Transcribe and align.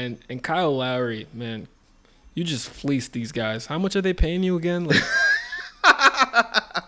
And 0.00 0.18
and 0.30 0.42
Kyle 0.42 0.74
Lowry, 0.74 1.26
man, 1.34 1.68
you 2.32 2.42
just 2.42 2.70
fleeced 2.70 3.12
these 3.12 3.32
guys. 3.32 3.66
How 3.66 3.78
much 3.78 3.94
are 3.96 4.00
they 4.00 4.14
paying 4.14 4.42
you 4.42 4.56
again? 4.56 4.86
Like 4.86 5.02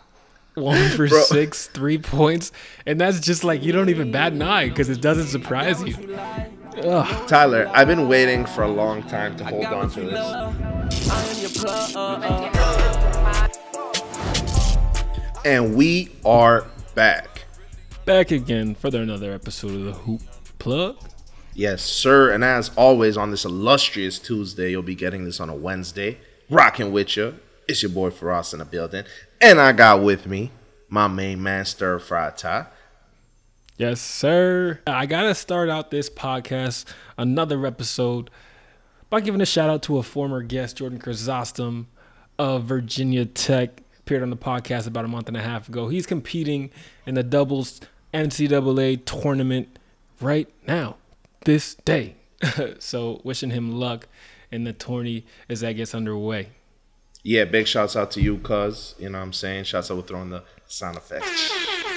one 0.55 0.89
for 0.89 1.07
Bro. 1.07 1.21
six, 1.25 1.67
three 1.67 1.99
points, 1.99 2.53
and 2.87 2.99
that's 2.99 3.21
just 3.21 3.45
like 3.45 3.63
you 3.63 3.71
don't 3.71 3.91
even 3.91 4.11
bat 4.13 4.33
an 4.33 4.41
eye 4.41 4.71
because 4.71 4.89
it 4.89 5.03
doesn't 5.03 5.27
surprise 5.27 5.83
you. 5.83 5.95
Ugh. 6.85 7.29
Tyler, 7.29 7.71
I've 7.75 7.87
been 7.87 8.09
waiting 8.09 8.47
for 8.47 8.63
a 8.63 8.69
long 8.69 9.03
time 9.03 9.37
to 9.37 9.45
hold 9.45 9.67
on 9.67 9.91
to 9.91 10.01
this. 10.01 10.19
And 15.45 15.77
we 15.77 16.09
are 16.25 16.67
back. 16.95 17.45
Back 18.07 18.31
again 18.31 18.75
for 18.75 18.89
another 18.89 19.35
episode 19.35 19.75
of 19.75 19.85
the 19.85 19.93
Hoop 19.93 20.23
Plug. 20.59 20.97
Yes, 21.55 21.83
sir. 21.83 22.33
And 22.33 22.43
as 22.43 22.71
always, 22.77 23.17
on 23.17 23.31
this 23.31 23.45
illustrious 23.45 24.19
Tuesday, 24.19 24.71
you'll 24.71 24.83
be 24.83 24.95
getting 24.95 25.25
this 25.25 25.41
on 25.41 25.49
a 25.49 25.55
Wednesday. 25.55 26.19
Rocking 26.49 26.93
with 26.93 27.17
you. 27.17 27.39
It's 27.69 27.83
your 27.83 27.91
boy 27.91 28.11
Faraz 28.11 28.53
in 28.53 28.59
the 28.59 28.65
building. 28.65 29.05
And 29.41 29.61
I 29.61 29.73
got 29.73 30.03
with 30.03 30.27
me 30.27 30.51
my 30.89 31.09
main 31.09 31.43
man, 31.43 31.65
Stir 31.65 31.99
Fry 31.99 32.31
Ty. 32.31 32.67
Yes, 33.79 34.01
sir. 34.01 34.81
I 34.87 35.07
gotta 35.07 35.35
start 35.35 35.71
out 35.71 35.91
this 35.91 36.11
podcast, 36.11 36.85
another 37.17 37.67
episode, 37.67 38.31
by 39.09 39.21
giving 39.21 39.41
a 39.41 39.47
shout 39.47 39.71
out 39.71 39.83
to 39.85 39.99
a 39.99 40.03
former 40.03 40.43
guest, 40.43 40.77
Jordan 40.77 40.99
Chrysostom 40.99 41.87
of 42.39 42.65
Virginia 42.65 43.25
Tech. 43.25 43.83
Appeared 44.01 44.23
on 44.23 44.31
the 44.31 44.37
podcast 44.37 44.87
about 44.87 45.05
a 45.05 45.09
month 45.09 45.29
and 45.29 45.37
a 45.37 45.43
half 45.43 45.69
ago. 45.69 45.89
He's 45.89 46.07
competing 46.07 46.71
in 47.07 47.15
the 47.15 47.23
doubles 47.23 47.81
NCAA 48.13 49.05
tournament 49.05 49.79
right 50.21 50.49
now, 50.67 50.97
this 51.45 51.75
day. 51.75 52.17
so 52.79 53.21
wishing 53.25 53.51
him 53.51 53.73
luck 53.73 54.09
in 54.51 54.65
the 54.65 54.73
tourney 54.73 55.25
as 55.49 55.61
that 55.61 55.73
gets 55.73 55.95
underway. 55.95 56.49
Yeah, 57.23 57.45
big 57.45 57.69
shouts 57.69 57.95
out 57.95 58.11
to 58.13 58.21
you, 58.21 58.39
cuz. 58.39 58.95
You 58.99 59.09
know 59.09 59.19
what 59.19 59.25
I'm 59.25 59.33
saying? 59.33 59.65
Shouts 59.65 59.91
out 59.91 59.97
with 59.97 60.09
throwing 60.09 60.31
the 60.31 60.43
sound 60.67 60.97
effects. 60.97 61.53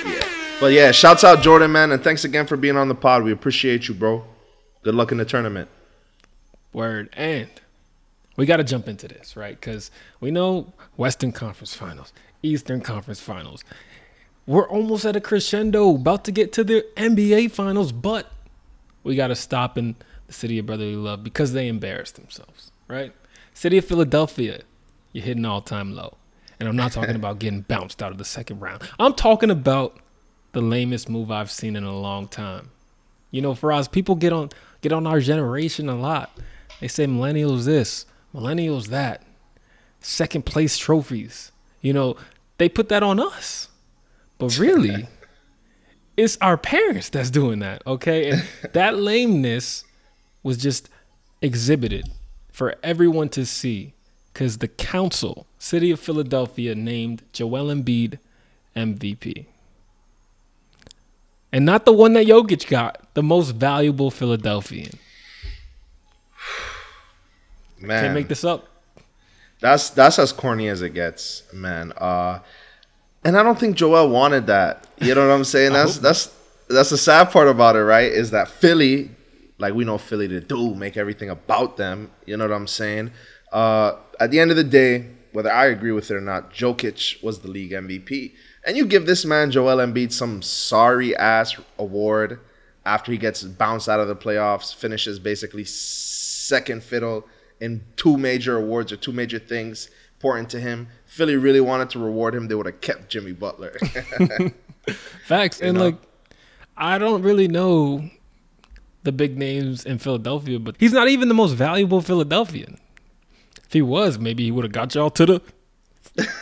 Yeah. 0.05 0.23
But 0.59 0.71
yeah, 0.71 0.91
shouts 0.91 1.23
out 1.23 1.41
Jordan, 1.41 1.71
man. 1.71 1.91
And 1.91 2.03
thanks 2.03 2.23
again 2.23 2.45
for 2.45 2.57
being 2.57 2.77
on 2.77 2.87
the 2.87 2.95
pod. 2.95 3.23
We 3.23 3.31
appreciate 3.31 3.87
you, 3.87 3.95
bro. 3.95 4.23
Good 4.83 4.95
luck 4.95 5.11
in 5.11 5.17
the 5.17 5.25
tournament. 5.25 5.67
Word. 6.71 7.09
And 7.13 7.49
we 8.37 8.45
got 8.45 8.57
to 8.57 8.63
jump 8.63 8.87
into 8.87 9.07
this, 9.07 9.35
right? 9.35 9.59
Because 9.59 9.89
we 10.19 10.29
know 10.29 10.73
Western 10.95 11.31
Conference 11.31 11.73
Finals, 11.73 12.13
Eastern 12.43 12.81
Conference 12.81 13.19
Finals. 13.19 13.63
We're 14.45 14.69
almost 14.69 15.05
at 15.05 15.15
a 15.15 15.21
crescendo, 15.21 15.95
about 15.95 16.23
to 16.25 16.31
get 16.31 16.53
to 16.53 16.63
the 16.63 16.85
NBA 16.95 17.51
Finals, 17.51 17.91
but 17.91 18.31
we 19.05 19.15
got 19.15 19.27
to 19.27 19.35
stop 19.35 19.77
in 19.77 19.95
the 20.27 20.33
city 20.33 20.59
of 20.59 20.65
brotherly 20.65 20.95
love 20.95 21.23
because 21.23 21.53
they 21.53 21.67
embarrassed 21.67 22.15
themselves, 22.15 22.71
right? 22.87 23.13
City 23.53 23.77
of 23.77 23.85
Philadelphia, 23.85 24.61
you're 25.13 25.23
hitting 25.23 25.45
all 25.45 25.61
time 25.61 25.95
low. 25.95 26.17
And 26.59 26.67
I'm 26.67 26.75
not 26.75 26.91
talking 26.91 27.15
about 27.15 27.39
getting 27.39 27.61
bounced 27.61 28.01
out 28.01 28.11
of 28.11 28.17
the 28.17 28.25
second 28.25 28.59
round. 28.59 28.81
I'm 28.99 29.13
talking 29.13 29.51
about 29.51 29.97
the 30.51 30.61
lamest 30.61 31.07
move 31.07 31.31
I've 31.31 31.51
seen 31.51 31.75
in 31.75 31.83
a 31.83 31.97
long 31.97 32.27
time. 32.27 32.71
You 33.31 33.41
know, 33.41 33.53
for 33.53 33.71
us, 33.71 33.87
people 33.87 34.15
get 34.15 34.33
on 34.33 34.49
get 34.81 34.91
on 34.91 35.05
our 35.05 35.19
generation 35.19 35.87
a 35.89 35.95
lot. 35.95 36.37
They 36.79 36.87
say 36.87 37.05
millennials 37.05 37.65
this, 37.65 38.05
millennials 38.33 38.87
that, 38.87 39.23
second 39.99 40.45
place 40.45 40.77
trophies. 40.77 41.51
You 41.81 41.93
know, 41.93 42.15
they 42.57 42.69
put 42.69 42.89
that 42.89 43.03
on 43.03 43.19
us. 43.19 43.69
But 44.37 44.57
really, 44.59 45.07
it's 46.17 46.37
our 46.41 46.57
parents 46.57 47.09
that's 47.09 47.29
doing 47.29 47.59
that, 47.59 47.81
okay? 47.85 48.29
And 48.31 48.43
that 48.73 48.97
lameness 48.97 49.83
was 50.43 50.57
just 50.57 50.89
exhibited 51.41 52.09
for 52.51 52.75
everyone 52.83 53.29
to 53.29 53.45
see 53.45 53.93
because 54.31 54.57
the 54.59 54.67
council, 54.67 55.45
City 55.59 55.91
of 55.91 55.99
Philadelphia, 55.99 56.75
named 56.75 57.23
Joel 57.33 57.67
Embiid 57.73 58.19
MVP. 58.75 59.45
And 61.51 61.65
not 61.65 61.85
the 61.85 61.93
one 61.93 62.13
that 62.13 62.27
Jokic 62.27 62.67
got, 62.67 63.13
the 63.13 63.23
most 63.23 63.51
valuable 63.51 64.11
Philadelphian. 64.11 64.91
Man. 67.79 68.03
Can't 68.03 68.13
make 68.13 68.27
this 68.27 68.43
up. 68.43 68.67
That's 69.61 69.89
that's 69.89 70.19
as 70.19 70.33
corny 70.33 70.67
as 70.67 70.81
it 70.81 70.89
gets, 70.89 71.43
man. 71.53 71.93
Uh 71.93 72.39
and 73.25 73.35
I 73.35 73.43
don't 73.43 73.59
think 73.59 73.75
Joel 73.75 74.09
wanted 74.09 74.47
that. 74.47 74.87
You 75.01 75.15
know 75.15 75.27
what 75.27 75.33
I'm 75.33 75.43
saying? 75.43 75.73
That's 75.73 75.97
that's 75.97 76.33
that's 76.69 76.91
the 76.91 76.97
sad 76.97 77.31
part 77.31 77.47
about 77.47 77.75
it, 77.75 77.83
right? 77.83 78.11
Is 78.11 78.31
that 78.31 78.47
Philly, 78.47 79.09
like 79.57 79.73
we 79.73 79.83
know 79.83 79.97
Philly 79.97 80.27
to 80.27 80.39
do, 80.39 80.75
make 80.75 80.95
everything 80.95 81.29
about 81.31 81.75
them. 81.75 82.11
You 82.25 82.37
know 82.37 82.45
what 82.45 82.53
I'm 82.53 82.67
saying? 82.67 83.11
Uh 83.51 83.93
at 84.19 84.31
the 84.31 84.39
end 84.39 84.51
of 84.51 84.57
the 84.57 84.63
day, 84.63 85.09
whether 85.33 85.51
I 85.51 85.65
agree 85.65 85.91
with 85.91 86.09
it 86.11 86.15
or 86.15 86.21
not, 86.21 86.53
Jokic 86.53 87.21
was 87.21 87.39
the 87.39 87.49
league 87.49 87.71
MVP. 87.71 88.33
And 88.65 88.77
you 88.77 88.85
give 88.85 89.05
this 89.05 89.25
man 89.25 89.51
Joel 89.51 89.77
Embiid 89.77 90.11
some 90.11 90.41
sorry 90.41 91.15
ass 91.15 91.55
award 91.77 92.39
after 92.85 93.11
he 93.11 93.17
gets 93.17 93.43
bounced 93.43 93.89
out 93.89 93.99
of 93.99 94.07
the 94.07 94.15
playoffs, 94.15 94.73
finishes 94.73 95.17
basically 95.17 95.65
second 95.65 96.83
fiddle 96.83 97.27
in 97.59 97.83
two 97.95 98.17
major 98.17 98.57
awards 98.57 98.91
or 98.91 98.95
two 98.95 99.11
major 99.11 99.39
things 99.39 99.89
important 100.15 100.49
to 100.49 100.59
him. 100.59 100.87
Philly 101.15 101.37
really 101.37 101.61
wanted 101.61 101.89
to 101.91 101.99
reward 101.99 102.35
him. 102.35 102.49
They 102.49 102.55
would 102.55 102.65
have 102.65 102.81
kept 102.81 103.07
Jimmy 103.07 103.31
Butler. 103.31 103.71
Facts. 105.25 105.61
And 105.61 105.77
know? 105.77 105.85
like, 105.85 105.95
I 106.75 106.97
don't 106.97 107.21
really 107.21 107.47
know 107.47 108.09
the 109.03 109.13
big 109.13 109.37
names 109.37 109.85
in 109.85 109.97
Philadelphia, 109.97 110.59
but 110.59 110.75
he's 110.77 110.91
not 110.91 111.07
even 111.07 111.29
the 111.29 111.33
most 111.33 111.53
valuable 111.53 112.01
Philadelphian. 112.01 112.79
If 113.63 113.71
he 113.71 113.81
was, 113.81 114.19
maybe 114.19 114.43
he 114.43 114.51
would 114.51 114.65
have 114.65 114.73
got 114.73 114.93
y'all 114.93 115.09
to 115.11 115.25
the 115.25 115.41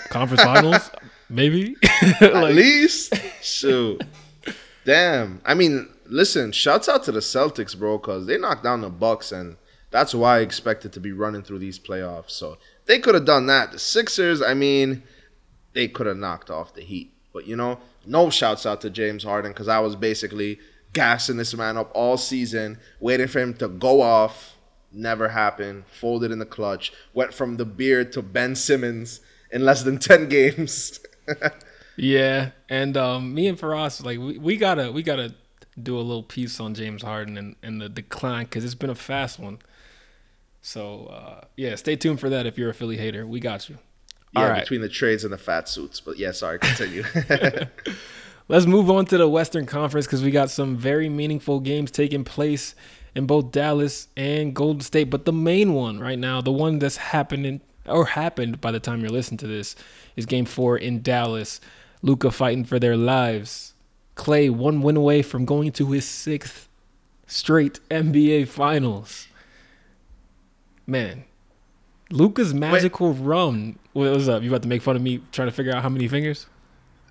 conference 0.10 0.42
finals. 0.42 0.90
Maybe. 1.30 1.76
At 2.20 2.44
least, 2.54 3.14
shoot. 3.42 4.02
Damn. 4.86 5.42
I 5.46 5.54
mean, 5.54 5.88
listen. 6.06 6.52
Shouts 6.52 6.90
out 6.90 7.04
to 7.06 7.12
the 7.12 7.22
Celtics, 7.22 7.78
bro, 7.78 7.98
because 7.98 8.26
they 8.26 8.38
knocked 8.38 8.64
down 8.64 8.82
the 8.82 8.90
Bucks, 8.90 9.32
and 9.32 9.56
that's 9.90 10.14
why 10.14 10.38
I 10.38 10.42
expected 10.42 10.94
to 10.94 11.00
be 11.00 11.12
running 11.12 11.42
through 11.42 11.60
these 11.60 11.80
playoffs. 11.80 12.32
So 12.32 12.58
they 12.86 13.00
could 13.00 13.16
have 13.16 13.26
done 13.26 13.48
that. 13.48 13.72
The 13.72 13.80
Sixers, 13.80 14.42
I 14.42 14.54
mean, 14.54 15.04
they 15.74 15.88
could 15.88 16.08
have 16.08 16.18
knocked 16.18 16.50
off 16.50 16.74
the 16.74 16.82
Heat. 16.82 17.14
But 17.34 17.48
you 17.48 17.56
know, 17.56 17.80
no 18.06 18.30
shouts 18.30 18.66
out 18.66 18.82
to 18.82 18.90
James 18.90 19.24
Harden 19.24 19.52
because 19.52 19.68
I 19.68 19.80
was 19.80 19.96
basically 19.96 20.60
gassing 20.94 21.38
this 21.38 21.56
man 21.56 21.78
up 21.78 21.92
all 21.96 22.18
season, 22.18 22.80
waiting 23.00 23.28
for 23.28 23.40
him 23.40 23.54
to 23.56 23.68
go 23.68 24.02
off. 24.02 24.56
Never 24.92 25.30
happened. 25.30 25.86
Folded 25.88 26.32
in 26.32 26.38
the 26.38 26.46
clutch. 26.46 26.94
Went 27.14 27.34
from 27.34 27.58
the 27.58 27.66
beard 27.66 28.12
to 28.14 28.22
Ben 28.22 28.56
Simmons 28.56 29.22
in 29.52 29.66
less 29.66 29.82
than 29.82 29.98
ten 29.98 30.30
games. 30.30 31.00
yeah. 31.98 32.52
And 32.70 32.96
um, 32.96 33.34
me 33.34 33.48
and 33.48 33.58
Faraz, 33.58 34.04
like, 34.06 34.20
we, 34.20 34.38
we 34.38 34.58
gotta 34.58 34.92
we 34.92 35.02
gotta 35.02 35.34
do 35.82 35.98
a 35.98 36.02
little 36.02 36.24
piece 36.24 36.60
on 36.60 36.76
James 36.76 37.02
Harden 37.02 37.38
and, 37.38 37.56
and 37.64 37.82
the 37.82 37.90
decline 37.90 38.46
because 38.46 38.64
it's 38.64 38.76
been 38.76 38.92
a 38.92 38.96
fast 38.96 39.40
one. 39.40 39.58
So 40.64 41.08
uh, 41.08 41.46
yeah, 41.58 41.76
stay 41.76 41.96
tuned 41.98 42.20
for 42.20 42.30
that 42.30 42.46
if 42.46 42.58
you're 42.58 42.70
a 42.70 42.74
Philly 42.74 42.98
hater. 42.98 43.28
We 43.28 43.40
got 43.40 43.70
you. 43.70 43.78
Yeah, 44.32 44.42
All 44.42 44.50
right. 44.50 44.62
between 44.62 44.82
the 44.82 44.90
trades 44.90 45.24
and 45.24 45.32
the 45.32 45.38
fat 45.38 45.70
suits. 45.70 46.00
But 46.00 46.18
yeah, 46.18 46.32
sorry, 46.32 46.58
continue. 46.58 47.04
Let's 48.48 48.66
move 48.66 48.90
on 48.90 49.06
to 49.08 49.18
the 49.18 49.30
Western 49.30 49.66
Conference 49.66 50.08
because 50.08 50.24
we 50.24 50.32
got 50.32 50.50
some 50.50 50.76
very 50.76 51.10
meaningful 51.10 51.60
games 51.60 51.92
taking 51.92 52.24
place 52.24 52.76
in 53.14 53.28
both 53.28 53.52
Dallas 53.52 54.08
and 54.18 54.56
Golden 54.56 54.82
State. 54.82 55.10
But 55.10 55.26
the 55.26 55.34
main 55.34 55.74
one 55.74 56.00
right 56.00 56.18
now, 56.18 56.42
the 56.42 56.52
one 56.52 56.80
that's 56.80 56.98
happening 56.98 57.62
or 57.86 58.06
happened 58.06 58.62
by 58.62 58.72
the 58.72 58.80
time 58.80 59.02
you're 59.02 59.10
listening 59.10 59.40
to 59.40 59.48
this, 59.48 59.76
is 60.16 60.26
Game 60.26 60.46
Four 60.46 60.78
in 60.78 61.02
Dallas. 61.02 61.60
Luka 62.02 62.32
fighting 62.32 62.64
for 62.64 62.80
their 62.80 62.98
lives. 62.98 63.74
Klay 64.16 64.50
one 64.50 64.82
win 64.82 64.96
away 64.98 65.22
from 65.22 65.46
going 65.46 65.72
to 65.74 65.92
his 65.92 66.06
sixth 66.06 66.70
straight 67.28 67.80
NBA 67.90 68.48
Finals. 68.48 69.28
Man, 70.86 71.24
Luka's 72.12 72.54
magical 72.54 73.14
run. 73.14 73.80
What 73.94 74.10
was 74.12 74.28
up? 74.28 74.44
You 74.44 74.50
about 74.50 74.64
to 74.64 74.68
make 74.68 74.82
fun 74.82 74.96
of 74.96 75.02
me 75.02 75.22
trying 75.32 75.48
to 75.48 75.52
figure 75.54 75.74
out 75.74 75.82
how 75.84 75.90
many 75.90 76.08
fingers? 76.08 76.48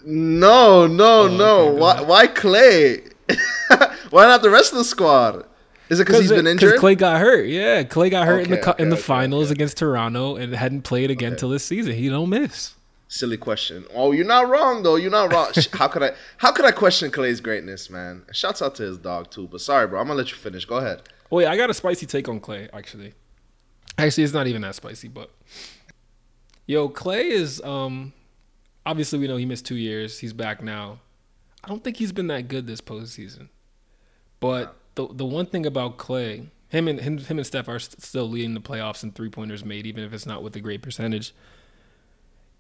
no, 0.05 0.87
no, 0.87 1.23
oh, 1.23 1.29
no. 1.29 1.69
okay, 1.69 1.79
why, 1.81 2.01
why 2.03 2.27
Klay? 2.27 3.13
why 4.11 4.27
not 4.27 4.43
the 4.43 4.51
rest 4.51 4.73
of 4.73 4.79
the 4.79 4.85
squad? 4.85 5.47
Is 5.89 6.01
it 6.01 6.07
because 6.07 6.23
he's 6.23 6.33
uh, 6.33 6.37
been 6.37 6.47
injured? 6.47 6.79
Klay 6.81 6.97
got 6.97 7.21
hurt. 7.21 7.47
Yeah, 7.49 7.83
Klay 7.83 8.11
got 8.11 8.27
hurt 8.27 8.45
in 8.45 8.51
the 8.51 8.71
Okay, 8.71 8.83
in 8.83 8.89
the 8.89 8.97
okay, 8.97 9.01
okay, 9.01 9.07
finals 9.07 9.47
okay. 9.47 9.53
against 9.53 9.77
Toronto 9.79 10.37
and 10.37 10.55
hadn't 10.55 10.83
played 10.83 11.11
again 11.11 11.33
Okay. 11.33 11.41
till 11.41 11.51
this 11.51 11.65
season. 11.65 11.95
He 11.95 12.09
don't 12.09 12.31
miss. 12.31 12.75
Silly 13.09 13.37
question. 13.37 13.85
Oh, 13.95 14.13
you're 14.13 14.25
not 14.25 14.49
wrong 14.49 14.83
though. 14.83 14.97
You're 14.97 15.11
not 15.11 15.33
wrong. 15.33 15.53
How 15.75 15.89
could 15.89 16.03
I? 16.03 16.13
How 16.39 16.51
could 16.51 16.65
I 16.65 16.73
question 16.73 17.11
Klay's 17.11 17.41
greatness, 17.43 17.91
man? 17.91 18.23
Shouts 18.33 18.63
out 18.63 18.75
to 18.77 18.85
his 18.85 18.97
dog 18.99 19.31
too. 19.31 19.47
But 19.49 19.61
sorry, 19.61 19.87
bro. 19.87 20.01
I'm 20.01 20.07
gonna 20.07 20.17
let 20.17 20.31
you 20.31 20.37
finish. 20.37 20.65
Go 20.65 20.77
ahead. 20.77 21.03
Wait, 21.31 21.47
I 21.47 21.57
got 21.57 21.69
a 21.69 21.75
spicy 21.75 22.07
take 22.07 22.29
on 22.29 22.41
Klay 22.41 22.71
actually. 22.73 23.13
Actually, 23.99 24.25
it's 24.25 24.33
not 24.33 24.47
even 24.47 24.63
that 24.63 24.75
spicy, 24.75 25.09
but 25.09 25.31
yo, 26.67 26.89
Klay 26.89 27.25
is 27.25 27.61
um 27.63 28.13
obviously 28.85 29.19
we 29.19 29.29
know 29.29 29.37
he 29.37 29.47
missed 29.47 29.67
two 29.67 29.77
years. 29.77 30.19
He's 30.19 30.33
back 30.33 30.63
now. 30.63 30.99
I 31.65 31.69
don't 31.69 31.85
think 31.85 31.97
he's 31.97 32.13
been 32.13 32.27
that 32.29 32.49
good 32.49 32.67
this 32.67 32.81
postseason. 32.81 33.49
But 34.41 34.77
the 34.95 35.07
the 35.09 35.25
one 35.25 35.47
thing 35.47 35.67
about 35.67 35.99
Klay, 35.99 36.49
him 36.69 36.89
and 36.89 37.01
him, 37.01 37.19
him 37.19 37.39
and 37.39 37.47
Steph 37.47 37.69
are 37.69 37.79
st- 37.79 38.03
still 38.03 38.29
leading 38.29 38.55
the 38.55 38.61
playoffs 38.61 39.03
in 39.03 39.13
three 39.13 39.31
pointers 39.31 39.65
made, 39.65 39.87
even 39.87 40.05
if 40.05 40.13
it's 40.13 40.27
not 40.27 40.43
with 40.43 40.57
a 40.57 40.61
great 40.61 40.83
percentage. 40.83 41.35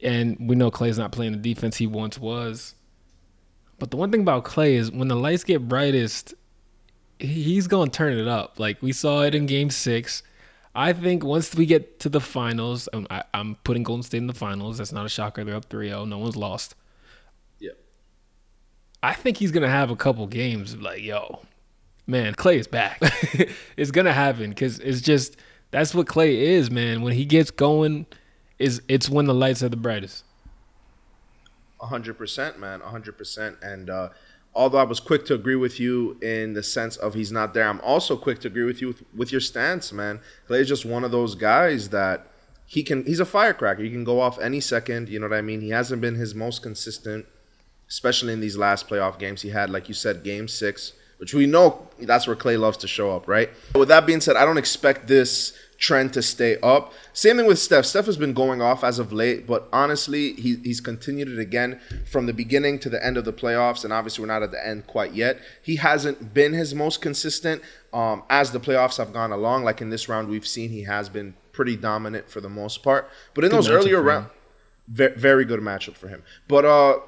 And 0.00 0.37
we 0.40 0.56
know 0.56 0.70
Klay's 0.70 0.99
not 0.99 1.12
playing 1.12 1.32
the 1.32 1.38
defense 1.38 1.76
he 1.76 1.87
once 1.87 2.19
was. 2.19 2.75
But 3.79 3.90
the 3.90 3.96
one 3.96 4.11
thing 4.12 4.20
about 4.20 4.44
Klay 4.44 4.75
is 4.75 4.90
when 4.93 5.08
the 5.08 5.17
lights 5.17 5.44
get 5.44 5.69
brightest, 5.69 6.34
he's 7.19 7.67
going 7.67 7.90
to 7.90 7.96
turn 7.96 8.17
it 8.17 8.29
up. 8.29 8.61
Like 8.61 8.81
we 8.82 8.93
saw 8.93 9.23
it 9.23 9.34
in 9.34 9.46
game 9.46 9.70
six. 9.70 10.23
I 10.74 10.92
think 10.92 11.22
once 11.22 11.54
we 11.54 11.66
get 11.66 12.00
to 12.00 12.08
the 12.08 12.20
finals, 12.20 12.88
I'm, 12.92 13.06
I, 13.10 13.24
am 13.34 13.56
putting 13.62 13.82
Golden 13.82 14.02
State 14.02 14.19
in 14.19 14.26
the 14.26 14.34
finals. 14.34 14.78
That's 14.78 14.92
not 14.92 15.04
a 15.04 15.08
shocker. 15.08 15.44
They're 15.44 15.56
up 15.56 15.66
3 15.66 15.88
0. 15.88 16.06
No 16.06 16.19
one's 16.19 16.36
lost. 16.36 16.74
Yep. 17.60 17.78
I 19.02 19.12
think 19.12 19.36
he's 19.36 19.52
going 19.52 19.64
to 19.64 19.69
have 19.69 19.90
a 19.90 19.96
couple 19.96 20.26
games 20.26 20.76
like, 20.76 21.02
yo, 21.02 21.42
man, 22.06 22.34
Klay 22.34 22.58
is 22.58 22.66
back. 22.66 22.98
it's 23.76 23.90
going 23.90 24.06
to 24.06 24.12
happen 24.12 24.50
because 24.50 24.78
it's 24.78 25.02
just, 25.02 25.36
that's 25.72 25.94
what 25.94 26.06
Klay 26.06 26.36
is, 26.36 26.70
man. 26.70 27.02
When 27.02 27.12
he 27.12 27.26
gets 27.26 27.50
going, 27.50 28.06
is 28.58 28.80
it's 28.88 29.10
when 29.10 29.26
the 29.26 29.34
lights 29.34 29.62
are 29.62 29.69
the 29.69 29.76
brightest. 29.76 30.24
100%, 31.80 32.58
man. 32.58 32.80
100%. 32.80 33.62
And, 33.62 33.90
uh, 33.90 34.08
although 34.54 34.78
I 34.78 34.84
was 34.84 35.00
quick 35.00 35.25
to 35.26 35.34
agree 35.34 35.56
with 35.56 35.81
you 35.81 36.19
in 36.20 36.54
the 36.54 36.62
sense 36.62 36.96
of 36.96 37.14
he's 37.14 37.32
not 37.32 37.54
there, 37.54 37.69
I'm 37.69 37.81
also 37.81 38.16
quick 38.16 38.40
to 38.40 38.49
agree 38.49 38.64
with 38.64 38.81
you 38.81 38.88
with, 38.88 39.02
with 39.14 39.32
your 39.32 39.40
stance, 39.40 39.93
man. 39.93 40.20
Klay 40.49 40.60
is 40.60 40.69
just 40.69 40.84
one 40.84 41.04
of 41.04 41.10
those 41.10 41.34
guys 41.34 41.88
that 41.90 42.26
he 42.66 42.82
can. 42.82 43.04
He's 43.04 43.20
a 43.20 43.25
firecracker. 43.25 43.82
He 43.82 43.90
can 43.90 44.04
go 44.04 44.20
off 44.20 44.38
any 44.38 44.60
second. 44.60 45.08
You 45.08 45.20
know 45.20 45.28
what 45.28 45.37
I 45.37 45.43
mean? 45.43 45.60
He 45.60 45.70
hasn't 45.70 46.00
been 46.00 46.14
his 46.14 46.34
most 46.34 46.62
consistent, 46.62 47.26
especially 47.88 48.32
in 48.32 48.40
these 48.40 48.56
last 48.56 48.88
playoff 48.88 49.19
games. 49.19 49.43
He 49.43 49.50
had, 49.50 49.70
like 49.70 49.88
you 49.88 49.94
said, 49.94 50.22
Game 50.22 50.49
Six, 50.49 50.93
which 51.19 51.34
we 51.34 51.46
know 51.46 51.88
that's 52.00 52.26
where 52.26 52.37
Klay 52.37 52.58
loves 52.58 52.78
to 52.78 52.88
show 52.88 53.14
up, 53.14 53.28
right? 53.28 53.50
With 53.75 53.88
that 53.88 54.06
being 54.06 54.20
said, 54.20 54.37
I 54.37 54.44
don't 54.44 54.58
expect 54.58 55.06
this 55.06 55.56
trend 55.82 56.12
to 56.12 56.23
stay 56.23 56.56
up. 56.62 56.93
Same 57.12 57.37
thing 57.37 57.46
with 57.46 57.58
Steph. 57.58 57.84
Steph 57.84 58.06
has 58.06 58.17
been 58.17 58.32
going 58.32 58.62
off 58.62 58.84
as 58.84 59.00
of 59.00 59.12
late, 59.12 59.49
but 59.49 59.69
honestly, 59.73 60.32
he, 60.34 60.55
he's 60.62 60.81
continued 60.81 61.29
it 61.29 61.40
again 61.40 61.81
from 62.06 62.26
the 62.26 62.32
beginning 62.32 62.79
to 62.79 62.88
the 62.88 63.05
end 63.05 63.17
of 63.17 63.25
the 63.25 63.32
playoffs. 63.32 63.82
And 63.82 63.93
obviously, 63.93 64.23
we're 64.23 64.32
not 64.32 64.44
at 64.44 64.52
the 64.52 64.64
end 64.64 64.87
quite 64.87 65.12
yet. 65.12 65.40
He 65.61 65.76
hasn't 65.76 66.32
been 66.32 66.52
his 66.52 66.73
most 66.73 67.02
consistent 67.02 67.62
um, 67.93 68.23
as 68.31 68.52
the 68.52 68.61
playoffs 68.61 68.96
have 68.99 69.12
gone 69.12 69.32
along. 69.32 69.64
Like 69.64 69.81
in 69.81 69.90
this 69.90 70.08
round, 70.08 70.29
we've 70.29 70.46
seen 70.46 70.70
he 70.70 70.84
has 70.84 71.08
been 71.08 71.34
pretty 71.50 71.75
dominant 71.75 72.31
for 72.31 72.40
the 72.40 72.49
most 72.49 72.84
part. 72.84 73.11
But 73.34 73.43
in 73.43 73.50
good 73.50 73.56
those 73.56 73.69
earlier 73.69 74.00
rounds, 74.00 74.29
very, 74.87 75.17
very 75.17 75.44
good 75.44 75.61
matchup 75.61 75.96
for 75.96 76.06
him. 76.06 76.23
But 76.46 76.64
uh, 76.64 77.00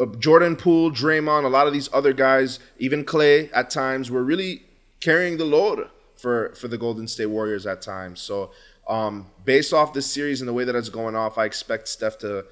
uh, 0.00 0.06
Jordan 0.18 0.56
Poole, 0.56 0.90
Draymond, 0.90 1.44
a 1.44 1.48
lot 1.48 1.66
of 1.66 1.74
these 1.74 1.90
other 1.92 2.14
guys, 2.14 2.60
even 2.78 3.04
Klay 3.04 3.50
at 3.52 3.68
times, 3.68 4.10
were 4.10 4.24
really 4.24 4.62
carrying 5.00 5.36
the 5.36 5.44
load 5.44 5.90
for 6.16 6.54
for 6.54 6.68
the 6.68 6.78
Golden 6.78 7.06
State 7.06 7.26
Warriors 7.26 7.66
at 7.66 7.82
times. 7.82 8.20
So 8.20 8.50
um, 8.88 9.26
based 9.44 9.72
off 9.72 9.92
this 9.92 10.10
series 10.10 10.40
and 10.40 10.48
the 10.48 10.52
way 10.52 10.64
that 10.64 10.74
it's 10.74 10.88
going 10.88 11.16
off, 11.16 11.38
I 11.38 11.44
expect 11.44 11.88
Steph 11.88 12.18
to 12.18 12.46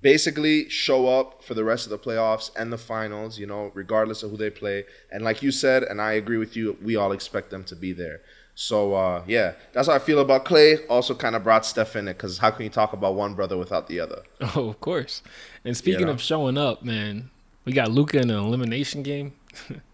basically 0.00 0.68
show 0.68 1.08
up 1.08 1.42
for 1.42 1.54
the 1.54 1.64
rest 1.64 1.86
of 1.86 1.90
the 1.90 1.98
playoffs 1.98 2.50
and 2.56 2.72
the 2.72 2.78
finals. 2.78 3.38
You 3.38 3.46
know, 3.46 3.70
regardless 3.74 4.22
of 4.22 4.30
who 4.30 4.36
they 4.36 4.50
play. 4.50 4.84
And 5.10 5.24
like 5.24 5.42
you 5.42 5.50
said, 5.50 5.82
and 5.82 6.00
I 6.00 6.12
agree 6.12 6.38
with 6.38 6.56
you, 6.56 6.78
we 6.82 6.96
all 6.96 7.12
expect 7.12 7.50
them 7.50 7.64
to 7.64 7.76
be 7.76 7.92
there. 7.92 8.20
So 8.60 8.94
uh, 8.94 9.22
yeah, 9.28 9.52
that's 9.72 9.86
how 9.86 9.94
I 9.94 10.00
feel 10.00 10.18
about 10.18 10.44
Klay. 10.44 10.80
Also, 10.90 11.14
kind 11.14 11.36
of 11.36 11.44
brought 11.44 11.64
Steph 11.64 11.94
in 11.94 12.08
it 12.08 12.14
because 12.14 12.38
how 12.38 12.50
can 12.50 12.64
you 12.64 12.70
talk 12.70 12.92
about 12.92 13.14
one 13.14 13.34
brother 13.34 13.56
without 13.56 13.86
the 13.86 14.00
other? 14.00 14.22
Oh, 14.56 14.68
of 14.68 14.80
course. 14.80 15.22
And 15.64 15.76
speaking 15.76 16.00
you 16.00 16.06
know? 16.06 16.12
of 16.12 16.20
showing 16.20 16.58
up, 16.58 16.82
man, 16.82 17.30
we 17.64 17.72
got 17.72 17.92
Luka 17.92 18.18
in 18.18 18.30
an 18.30 18.36
elimination 18.36 19.04
game. 19.04 19.34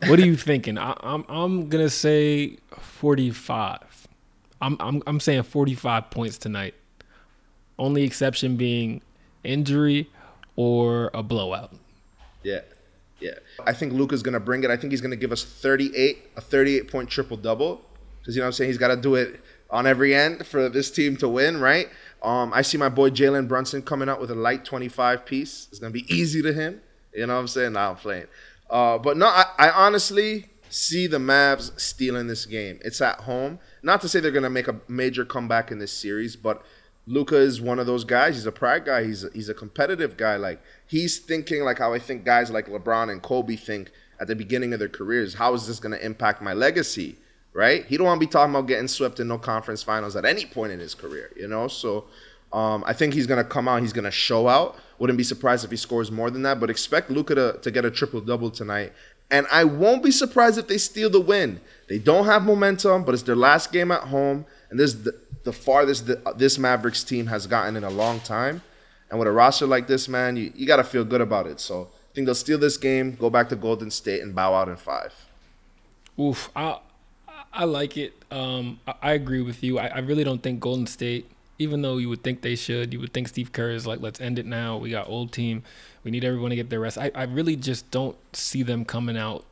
What 0.00 0.18
are 0.18 0.26
you 0.26 0.36
thinking? 0.36 0.78
I, 0.78 0.90
am 0.90 0.96
I'm, 1.02 1.24
I'm 1.28 1.68
gonna 1.68 1.90
say 1.90 2.58
45. 2.78 4.08
I'm 4.60 4.76
I'm 4.80 5.02
I'm 5.06 5.20
saying 5.20 5.44
45 5.44 6.10
points 6.10 6.38
tonight. 6.38 6.74
Only 7.78 8.04
exception 8.04 8.56
being 8.56 9.02
injury 9.44 10.10
or 10.56 11.10
a 11.14 11.22
blowout. 11.22 11.72
Yeah. 12.42 12.60
Yeah. 13.20 13.34
I 13.64 13.72
think 13.72 13.92
Luka's 13.92 14.22
going 14.22 14.34
to 14.34 14.40
bring 14.40 14.64
it. 14.64 14.70
I 14.70 14.76
think 14.76 14.92
he's 14.92 15.00
going 15.00 15.10
to 15.10 15.16
give 15.16 15.32
us 15.32 15.44
38, 15.44 16.30
a 16.36 16.40
38 16.40 16.90
point 16.90 17.10
triple 17.10 17.36
double. 17.36 17.82
Because, 18.20 18.34
you 18.34 18.40
know 18.40 18.46
what 18.46 18.48
I'm 18.48 18.52
saying? 18.52 18.70
He's 18.70 18.78
got 18.78 18.88
to 18.88 18.96
do 18.96 19.14
it 19.14 19.40
on 19.70 19.86
every 19.86 20.14
end 20.14 20.46
for 20.46 20.68
this 20.68 20.90
team 20.90 21.16
to 21.18 21.28
win, 21.28 21.60
right? 21.60 21.88
Um, 22.22 22.52
I 22.52 22.62
see 22.62 22.78
my 22.78 22.88
boy 22.88 23.10
Jalen 23.10 23.48
Brunson 23.48 23.82
coming 23.82 24.08
out 24.08 24.20
with 24.20 24.30
a 24.30 24.34
light 24.34 24.64
25 24.64 25.24
piece. 25.24 25.68
It's 25.70 25.78
going 25.78 25.92
to 25.92 25.98
be 25.98 26.12
easy 26.12 26.42
to 26.42 26.52
him. 26.52 26.80
You 27.14 27.26
know 27.26 27.34
what 27.34 27.40
I'm 27.40 27.48
saying? 27.48 27.72
Now 27.72 27.90
I'm 27.90 27.96
playing. 27.96 28.26
Uh, 28.68 28.98
but 28.98 29.16
no, 29.16 29.26
I, 29.26 29.46
I, 29.58 29.70
honestly 29.70 30.46
see 30.68 31.06
the 31.06 31.18
Mavs 31.18 31.78
stealing 31.78 32.26
this 32.26 32.46
game. 32.46 32.80
It's 32.84 33.00
at 33.00 33.20
home. 33.20 33.60
Not 33.82 34.00
to 34.00 34.08
say 34.08 34.18
they're 34.18 34.32
going 34.32 34.42
to 34.42 34.50
make 34.50 34.66
a 34.66 34.80
major 34.88 35.24
comeback 35.24 35.70
in 35.70 35.78
this 35.78 35.92
series, 35.92 36.34
but 36.34 36.62
Luka 37.06 37.36
is 37.36 37.60
one 37.60 37.78
of 37.78 37.86
those 37.86 38.02
guys. 38.02 38.34
He's 38.34 38.46
a 38.46 38.52
pride 38.52 38.84
guy. 38.84 39.04
He's 39.04 39.22
a, 39.22 39.30
he's 39.32 39.48
a 39.48 39.54
competitive 39.54 40.16
guy. 40.16 40.36
Like 40.36 40.60
he's 40.86 41.18
thinking 41.18 41.62
like 41.62 41.78
how 41.78 41.94
I 41.94 42.00
think 42.00 42.24
guys 42.24 42.50
like 42.50 42.66
LeBron 42.66 43.10
and 43.10 43.22
Kobe 43.22 43.54
think 43.54 43.92
at 44.18 44.26
the 44.26 44.34
beginning 44.34 44.72
of 44.72 44.80
their 44.80 44.88
careers. 44.88 45.34
How 45.34 45.54
is 45.54 45.68
this 45.68 45.78
going 45.78 45.96
to 45.96 46.04
impact 46.04 46.42
my 46.42 46.52
legacy? 46.52 47.16
Right? 47.52 47.86
He 47.86 47.96
don't 47.96 48.06
want 48.06 48.20
to 48.20 48.26
be 48.26 48.30
talking 48.30 48.54
about 48.54 48.66
getting 48.66 48.88
swept 48.88 49.20
in 49.20 49.28
no 49.28 49.38
conference 49.38 49.82
finals 49.82 50.16
at 50.16 50.24
any 50.24 50.44
point 50.44 50.72
in 50.72 50.80
his 50.80 50.94
career. 50.94 51.30
You 51.36 51.48
know, 51.48 51.68
so 51.68 52.06
um, 52.52 52.84
I 52.86 52.92
think 52.92 53.14
he's 53.14 53.26
going 53.26 53.42
to 53.42 53.48
come 53.48 53.68
out. 53.68 53.82
He's 53.82 53.92
going 53.92 54.04
to 54.04 54.10
show 54.10 54.48
out. 54.48 54.76
Wouldn't 54.98 55.16
be 55.16 55.24
surprised 55.24 55.64
if 55.64 55.70
he 55.70 55.76
scores 55.76 56.10
more 56.10 56.30
than 56.30 56.42
that. 56.42 56.60
But 56.60 56.70
expect 56.70 57.10
Luka 57.10 57.34
to, 57.34 57.58
to 57.60 57.70
get 57.70 57.84
a 57.84 57.90
triple 57.90 58.20
double 58.20 58.50
tonight. 58.50 58.92
And 59.30 59.46
I 59.50 59.64
won't 59.64 60.02
be 60.02 60.10
surprised 60.10 60.56
if 60.56 60.68
they 60.68 60.78
steal 60.78 61.10
the 61.10 61.20
win. 61.20 61.60
They 61.88 61.98
don't 61.98 62.26
have 62.26 62.44
momentum, 62.44 63.04
but 63.04 63.12
it's 63.12 63.24
their 63.24 63.36
last 63.36 63.72
game 63.72 63.90
at 63.90 64.02
home. 64.02 64.46
And 64.70 64.78
this 64.78 64.94
is 64.94 65.02
the, 65.02 65.18
the 65.42 65.52
farthest 65.52 66.06
the, 66.06 66.34
this 66.36 66.58
Mavericks 66.58 67.02
team 67.02 67.26
has 67.26 67.46
gotten 67.46 67.76
in 67.76 67.84
a 67.84 67.90
long 67.90 68.20
time. 68.20 68.62
And 69.10 69.18
with 69.18 69.28
a 69.28 69.32
roster 69.32 69.66
like 69.66 69.86
this, 69.86 70.08
man, 70.08 70.36
you, 70.36 70.52
you 70.54 70.66
got 70.66 70.76
to 70.76 70.84
feel 70.84 71.04
good 71.04 71.20
about 71.20 71.46
it. 71.46 71.60
So 71.60 71.90
I 71.92 72.14
think 72.14 72.26
they'll 72.26 72.34
steal 72.34 72.58
this 72.58 72.76
game, 72.76 73.16
go 73.16 73.28
back 73.30 73.48
to 73.50 73.56
Golden 73.56 73.90
State, 73.90 74.22
and 74.22 74.34
bow 74.34 74.54
out 74.54 74.68
in 74.68 74.76
five. 74.76 75.12
Oof. 76.18 76.50
I, 76.56 76.78
I 77.52 77.64
like 77.64 77.96
it. 77.96 78.14
Um, 78.30 78.80
I, 78.86 78.94
I 79.02 79.12
agree 79.12 79.42
with 79.42 79.62
you. 79.62 79.78
I, 79.78 79.86
I 79.88 79.98
really 79.98 80.24
don't 80.24 80.42
think 80.42 80.60
Golden 80.60 80.86
State 80.86 81.30
even 81.58 81.82
though 81.82 81.96
you 81.96 82.08
would 82.08 82.22
think 82.22 82.42
they 82.42 82.54
should, 82.54 82.92
you 82.92 83.00
would 83.00 83.12
think 83.12 83.28
Steve 83.28 83.52
Kerr 83.52 83.70
is 83.70 83.86
like, 83.86 84.00
let's 84.00 84.20
end 84.20 84.38
it 84.38 84.46
now. 84.46 84.76
We 84.76 84.90
got 84.90 85.08
old 85.08 85.32
team. 85.32 85.62
We 86.04 86.10
need 86.10 86.24
everyone 86.24 86.50
to 86.50 86.56
get 86.56 86.70
their 86.70 86.80
rest. 86.80 86.98
I, 86.98 87.10
I 87.14 87.24
really 87.24 87.56
just 87.56 87.90
don't 87.90 88.16
see 88.34 88.62
them 88.62 88.84
coming 88.84 89.16
out 89.16 89.44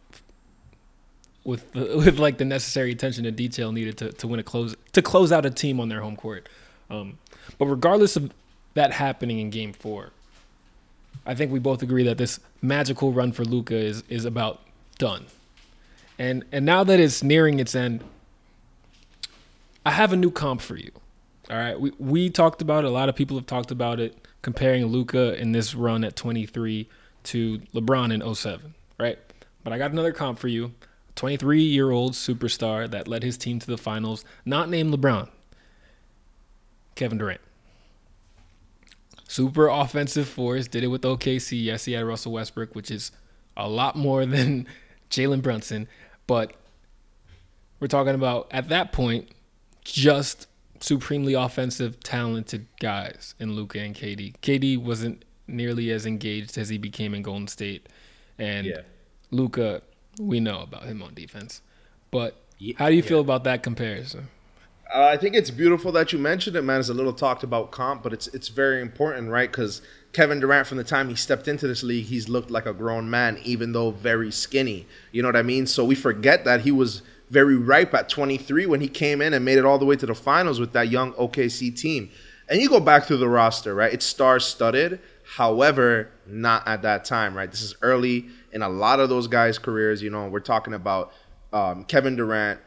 with 1.44 1.70
the, 1.72 1.96
with 1.96 2.18
like 2.18 2.38
the 2.38 2.44
necessary 2.44 2.92
attention 2.92 3.24
to 3.24 3.30
detail 3.30 3.72
needed 3.72 3.98
to, 3.98 4.12
to 4.12 4.26
win 4.26 4.40
a 4.40 4.42
close 4.42 4.74
to 4.92 5.02
close 5.02 5.32
out 5.32 5.46
a 5.46 5.50
team 5.50 5.80
on 5.80 5.88
their 5.88 6.00
home 6.00 6.16
court. 6.16 6.48
Um, 6.90 7.18
but 7.58 7.66
regardless 7.66 8.16
of 8.16 8.32
that 8.74 8.92
happening 8.92 9.38
in 9.38 9.50
Game 9.50 9.72
Four, 9.72 10.10
I 11.24 11.34
think 11.34 11.52
we 11.52 11.58
both 11.58 11.82
agree 11.82 12.04
that 12.04 12.18
this 12.18 12.40
magical 12.60 13.12
run 13.12 13.32
for 13.32 13.44
Luka 13.44 13.76
is 13.76 14.02
is 14.08 14.24
about 14.24 14.60
done. 14.98 15.26
And 16.18 16.44
and 16.52 16.64
now 16.66 16.84
that 16.84 17.00
it's 17.00 17.22
nearing 17.22 17.60
its 17.60 17.74
end, 17.74 18.04
I 19.84 19.92
have 19.92 20.12
a 20.12 20.16
new 20.16 20.30
comp 20.30 20.60
for 20.60 20.76
you. 20.76 20.90
All 21.50 21.58
right, 21.58 21.78
we 21.78 21.92
we 21.98 22.30
talked 22.30 22.62
about 22.62 22.84
it. 22.84 22.88
A 22.88 22.90
lot 22.90 23.08
of 23.08 23.14
people 23.14 23.36
have 23.36 23.46
talked 23.46 23.70
about 23.70 24.00
it, 24.00 24.26
comparing 24.40 24.86
Luka 24.86 25.38
in 25.38 25.52
this 25.52 25.74
run 25.74 26.02
at 26.02 26.16
23 26.16 26.88
to 27.24 27.58
LeBron 27.74 28.12
in 28.12 28.34
07, 28.34 28.74
right? 28.98 29.18
But 29.62 29.72
I 29.72 29.78
got 29.78 29.90
another 29.90 30.12
comp 30.12 30.38
for 30.38 30.48
you. 30.48 30.72
23 31.16 31.62
year 31.62 31.90
old 31.90 32.12
superstar 32.12 32.90
that 32.90 33.06
led 33.06 33.22
his 33.22 33.36
team 33.36 33.58
to 33.58 33.66
the 33.66 33.78
finals, 33.78 34.24
not 34.44 34.68
named 34.68 34.92
LeBron, 34.92 35.28
Kevin 36.94 37.18
Durant. 37.18 37.40
Super 39.28 39.68
offensive 39.68 40.28
force, 40.28 40.66
did 40.66 40.84
it 40.84 40.88
with 40.88 41.02
OKC. 41.02 41.62
Yes, 41.62 41.84
he 41.84 41.92
had 41.92 42.04
Russell 42.04 42.32
Westbrook, 42.32 42.74
which 42.74 42.90
is 42.90 43.12
a 43.56 43.68
lot 43.68 43.96
more 43.96 44.26
than 44.26 44.66
Jalen 45.10 45.42
Brunson. 45.42 45.88
But 46.26 46.54
we're 47.80 47.86
talking 47.86 48.14
about, 48.14 48.48
at 48.50 48.68
that 48.68 48.92
point, 48.92 49.28
just 49.84 50.46
supremely 50.80 51.34
offensive, 51.34 52.00
talented 52.00 52.66
guys 52.80 53.34
in 53.38 53.52
Luka 53.54 53.80
and 53.80 53.94
KD. 53.94 54.34
KD 54.42 54.78
wasn't 54.78 55.24
nearly 55.46 55.90
as 55.90 56.06
engaged 56.06 56.56
as 56.58 56.68
he 56.68 56.78
became 56.78 57.14
in 57.14 57.22
Golden 57.22 57.48
State, 57.48 57.88
and 58.38 58.66
yeah. 58.66 58.80
Luka, 59.30 59.82
we 60.18 60.40
know 60.40 60.60
about 60.60 60.84
him 60.84 61.02
on 61.02 61.14
defense. 61.14 61.60
But 62.10 62.36
how 62.76 62.88
do 62.88 62.94
you 62.94 63.02
yeah. 63.02 63.08
feel 63.08 63.20
about 63.20 63.44
that 63.44 63.62
comparison? 63.62 64.28
Uh, 64.94 65.06
I 65.06 65.16
think 65.16 65.34
it's 65.34 65.50
beautiful 65.50 65.90
that 65.92 66.12
you 66.12 66.18
mentioned 66.18 66.54
it, 66.54 66.62
man. 66.62 66.78
It's 66.78 66.88
a 66.88 66.94
little 66.94 67.12
talked 67.12 67.42
about 67.42 67.72
comp, 67.72 68.02
but 68.02 68.12
it's 68.12 68.28
it's 68.28 68.48
very 68.48 68.80
important, 68.80 69.30
right? 69.30 69.50
Because 69.50 69.82
Kevin 70.12 70.38
Durant, 70.38 70.68
from 70.68 70.78
the 70.78 70.84
time 70.84 71.08
he 71.08 71.16
stepped 71.16 71.48
into 71.48 71.66
this 71.66 71.82
league, 71.82 72.04
he's 72.04 72.28
looked 72.28 72.50
like 72.50 72.66
a 72.66 72.72
grown 72.72 73.10
man, 73.10 73.38
even 73.42 73.72
though 73.72 73.90
very 73.90 74.30
skinny. 74.30 74.86
You 75.10 75.22
know 75.22 75.28
what 75.28 75.36
I 75.36 75.42
mean? 75.42 75.66
So 75.66 75.84
we 75.84 75.96
forget 75.96 76.44
that 76.44 76.60
he 76.60 76.70
was 76.70 77.02
very 77.28 77.56
ripe 77.56 77.94
at 77.94 78.08
23 78.08 78.66
when 78.66 78.80
he 78.80 78.88
came 78.88 79.20
in 79.20 79.34
and 79.34 79.44
made 79.44 79.58
it 79.58 79.64
all 79.64 79.78
the 79.78 79.84
way 79.84 79.96
to 79.96 80.06
the 80.06 80.14
finals 80.14 80.60
with 80.60 80.72
that 80.72 80.88
young 80.88 81.12
OKC 81.14 81.76
team. 81.76 82.10
And 82.48 82.60
you 82.60 82.68
go 82.68 82.80
back 82.80 83.04
through 83.04 83.16
the 83.18 83.28
roster, 83.28 83.74
right? 83.74 83.92
It's 83.92 84.04
star 84.04 84.38
studded. 84.38 85.00
However, 85.36 86.10
not 86.26 86.66
at 86.68 86.82
that 86.82 87.04
time, 87.04 87.34
right? 87.34 87.50
This 87.50 87.62
is 87.62 87.74
early 87.80 88.26
in 88.52 88.62
a 88.62 88.68
lot 88.68 89.00
of 89.00 89.08
those 89.08 89.26
guys' 89.26 89.58
careers. 89.58 90.02
You 90.02 90.10
know, 90.10 90.28
we're 90.28 90.40
talking 90.40 90.74
about 90.74 91.12
um, 91.52 91.84
Kevin 91.84 92.16
Durant, 92.16 92.60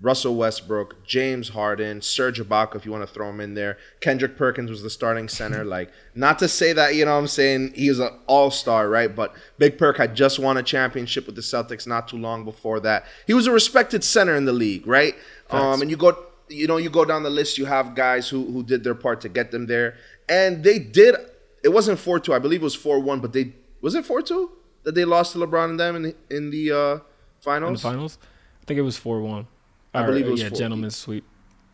Russell 0.00 0.36
Westbrook, 0.36 1.04
James 1.04 1.50
Harden, 1.50 2.00
Serge 2.00 2.40
Ibaka, 2.40 2.76
if 2.76 2.86
you 2.86 2.92
want 2.92 3.06
to 3.06 3.12
throw 3.12 3.30
him 3.30 3.40
in 3.40 3.54
there. 3.54 3.78
Kendrick 4.00 4.36
Perkins 4.36 4.70
was 4.70 4.82
the 4.82 4.90
starting 4.90 5.28
center. 5.28 5.64
Like, 5.68 5.92
not 6.14 6.38
to 6.38 6.48
say 6.48 6.72
that, 6.72 6.94
you 6.94 7.04
know 7.04 7.12
what 7.12 7.18
I'm 7.18 7.26
saying, 7.26 7.72
he 7.74 7.90
was 7.90 7.98
an 7.98 8.10
all 8.26 8.50
star, 8.50 8.88
right? 8.88 9.14
But 9.14 9.34
Big 9.58 9.76
Perk 9.76 9.98
had 9.98 10.14
just 10.14 10.38
won 10.38 10.56
a 10.56 10.62
championship 10.62 11.26
with 11.26 11.34
the 11.34 11.42
Celtics 11.42 11.86
not 11.86 12.08
too 12.08 12.16
long 12.16 12.44
before 12.44 12.80
that. 12.80 13.04
He 13.26 13.34
was 13.34 13.46
a 13.46 13.52
respected 13.52 14.02
center 14.02 14.34
in 14.34 14.44
the 14.46 14.52
league, 14.52 14.86
right? 14.86 15.14
Um, 15.50 15.82
and 15.82 15.90
you 15.90 15.96
go, 15.96 16.16
you 16.48 16.66
know, 16.66 16.78
you 16.78 16.88
go 16.90 17.04
down 17.04 17.22
the 17.22 17.30
list, 17.30 17.58
you 17.58 17.66
have 17.66 17.94
guys 17.94 18.28
who, 18.28 18.50
who 18.50 18.62
did 18.62 18.82
their 18.82 18.94
part 18.94 19.20
to 19.22 19.28
get 19.28 19.50
them 19.50 19.66
there. 19.66 19.96
And 20.28 20.64
they 20.64 20.78
did, 20.78 21.16
it 21.62 21.70
wasn't 21.70 21.98
4 21.98 22.20
2, 22.20 22.32
I 22.32 22.38
believe 22.38 22.60
it 22.60 22.64
was 22.64 22.74
4 22.74 23.00
1, 23.00 23.20
but 23.20 23.32
they, 23.32 23.52
was 23.80 23.94
it 23.94 24.06
4 24.06 24.22
2 24.22 24.50
that 24.84 24.94
they 24.94 25.04
lost 25.04 25.32
to 25.32 25.38
LeBron 25.38 25.70
and 25.70 25.80
them 25.80 25.96
in 25.96 26.02
the, 26.02 26.16
in 26.30 26.50
the 26.50 26.72
uh, 26.72 26.98
finals? 27.40 27.68
In 27.68 27.74
the 27.74 27.80
finals? 27.80 28.18
I 28.62 28.64
think 28.64 28.78
it 28.78 28.82
was 28.82 28.96
4 28.96 29.20
1. 29.20 29.46
I 29.94 30.04
believe 30.04 30.26
it 30.26 30.30
was 30.30 30.42
yeah, 30.42 30.50
gentleman's 30.50 30.96
sweep. 30.96 31.24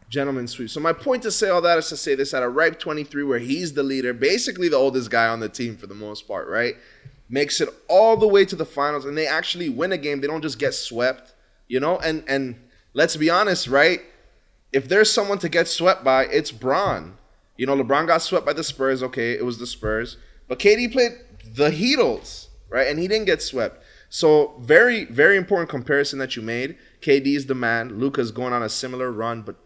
Gentleman's 0.08 0.52
sweep. 0.52 0.70
So 0.70 0.80
my 0.80 0.92
point 0.92 1.22
to 1.24 1.30
say 1.30 1.48
all 1.48 1.60
that 1.62 1.78
is 1.78 1.88
to 1.88 1.96
say 1.96 2.14
this 2.14 2.32
at 2.34 2.42
a 2.42 2.48
ripe 2.48 2.78
23, 2.78 3.24
where 3.24 3.38
he's 3.38 3.72
the 3.72 3.82
leader, 3.82 4.12
basically 4.12 4.68
the 4.68 4.76
oldest 4.76 5.10
guy 5.10 5.26
on 5.26 5.40
the 5.40 5.48
team 5.48 5.76
for 5.76 5.86
the 5.86 5.94
most 5.94 6.28
part, 6.28 6.48
right? 6.48 6.76
Makes 7.28 7.60
it 7.60 7.68
all 7.88 8.16
the 8.16 8.28
way 8.28 8.44
to 8.44 8.54
the 8.54 8.64
finals, 8.64 9.04
and 9.04 9.16
they 9.16 9.26
actually 9.26 9.68
win 9.68 9.92
a 9.92 9.98
game. 9.98 10.20
They 10.20 10.26
don't 10.26 10.42
just 10.42 10.58
get 10.58 10.74
swept, 10.74 11.34
you 11.68 11.80
know. 11.80 11.98
And 11.98 12.22
and 12.28 12.56
let's 12.92 13.16
be 13.16 13.30
honest, 13.30 13.66
right? 13.66 14.00
If 14.72 14.88
there's 14.88 15.10
someone 15.10 15.38
to 15.38 15.48
get 15.48 15.66
swept 15.68 16.04
by, 16.04 16.26
it's 16.26 16.52
Bron. 16.52 17.16
You 17.56 17.66
know, 17.66 17.76
LeBron 17.76 18.06
got 18.06 18.22
swept 18.22 18.44
by 18.44 18.52
the 18.52 18.64
Spurs. 18.64 19.02
Okay, 19.02 19.32
it 19.32 19.44
was 19.44 19.58
the 19.58 19.66
Spurs, 19.66 20.16
but 20.48 20.58
KD 20.58 20.92
played 20.92 21.12
the 21.54 21.70
Heatles, 21.70 22.48
right? 22.68 22.86
And 22.88 22.98
he 22.98 23.08
didn't 23.08 23.26
get 23.26 23.42
swept. 23.42 23.82
So 24.10 24.54
very, 24.60 25.06
very 25.06 25.36
important 25.36 25.68
comparison 25.68 26.20
that 26.20 26.36
you 26.36 26.42
made. 26.42 26.76
KD 27.04 27.36
is 27.36 27.46
the 27.46 27.54
man. 27.54 28.00
Luka's 28.00 28.30
going 28.30 28.54
on 28.54 28.62
a 28.62 28.68
similar 28.70 29.12
run, 29.12 29.42
but 29.42 29.56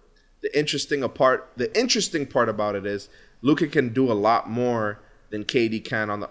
the 0.40 0.59
interesting 0.59 1.09
part, 1.09 1.52
the 1.57 1.76
interesting 1.78 2.26
part 2.26 2.49
about 2.49 2.75
it 2.75 2.85
is 2.85 3.09
Luka 3.42 3.68
can 3.68 3.92
do 3.92 4.11
a 4.11 4.14
lot 4.14 4.50
more 4.50 5.00
than 5.30 5.45
KD 5.45 5.85
can 5.85 6.11
on 6.11 6.21
the. 6.21 6.30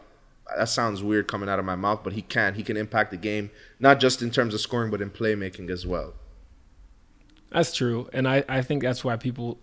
That 0.58 0.68
sounds 0.68 1.02
weird 1.02 1.30
coming 1.30 1.48
out 1.48 1.60
of 1.60 1.66
my 1.66 1.76
mouth, 1.76 2.02
but 2.04 2.14
he 2.14 2.22
can. 2.22 2.56
He 2.56 2.64
can 2.64 2.76
impact 2.76 3.12
the 3.12 3.18
game 3.18 3.52
not 3.80 4.02
just 4.02 4.22
in 4.22 4.32
terms 4.32 4.54
of 4.54 4.60
scoring, 4.60 4.92
but 4.92 5.02
in 5.02 5.10
playmaking 5.10 5.70
as 5.70 5.88
well. 5.88 6.14
That's 7.52 7.74
true, 7.74 8.10
and 8.12 8.28
I 8.28 8.44
I 8.50 8.62
think 8.62 8.84
that's 8.84 9.06
why 9.06 9.16
people 9.16 9.60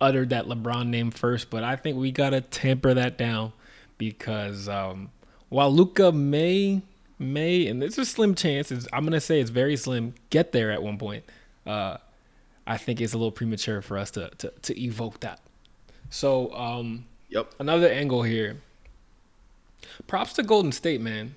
uttered 0.00 0.30
that 0.30 0.46
LeBron 0.46 0.88
name 0.88 1.12
first. 1.12 1.48
But 1.48 1.62
I 1.62 1.76
think 1.76 1.96
we 1.96 2.10
gotta 2.10 2.40
temper 2.40 2.92
that 2.94 3.16
down 3.16 3.52
because 3.98 4.68
um, 4.68 5.12
while 5.48 5.72
Luka 5.72 6.10
may 6.10 6.82
may, 7.18 7.66
and 7.66 7.80
there's 7.80 7.98
a 7.98 8.04
slim 8.04 8.34
chance, 8.34 8.70
I'm 8.92 9.02
going 9.02 9.12
to 9.12 9.20
say 9.20 9.40
it's 9.40 9.50
very 9.50 9.76
slim, 9.76 10.14
get 10.30 10.52
there 10.52 10.70
at 10.70 10.82
one 10.82 10.98
point. 10.98 11.24
Uh, 11.66 11.98
I 12.66 12.76
think 12.76 13.00
it's 13.00 13.12
a 13.12 13.18
little 13.18 13.32
premature 13.32 13.82
for 13.82 13.98
us 13.98 14.10
to, 14.12 14.30
to, 14.38 14.52
to 14.62 14.80
evoke 14.80 15.20
that. 15.20 15.40
So, 16.10 16.54
um, 16.54 17.06
yep. 17.28 17.52
another 17.58 17.88
angle 17.88 18.22
here. 18.22 18.56
Props 20.06 20.32
to 20.34 20.42
Golden 20.42 20.72
State, 20.72 21.00
man. 21.00 21.34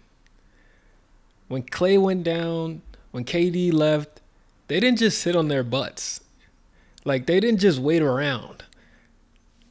When 1.48 1.64
Klay 1.64 2.02
went 2.02 2.24
down, 2.24 2.82
when 3.12 3.26
KD 3.26 3.74
left, 3.74 4.22
they 4.68 4.80
didn't 4.80 5.00
just 5.00 5.20
sit 5.20 5.36
on 5.36 5.48
their 5.48 5.64
butts. 5.64 6.22
Like, 7.04 7.26
they 7.26 7.40
didn't 7.40 7.60
just 7.60 7.80
wait 7.80 8.02
around 8.02 8.64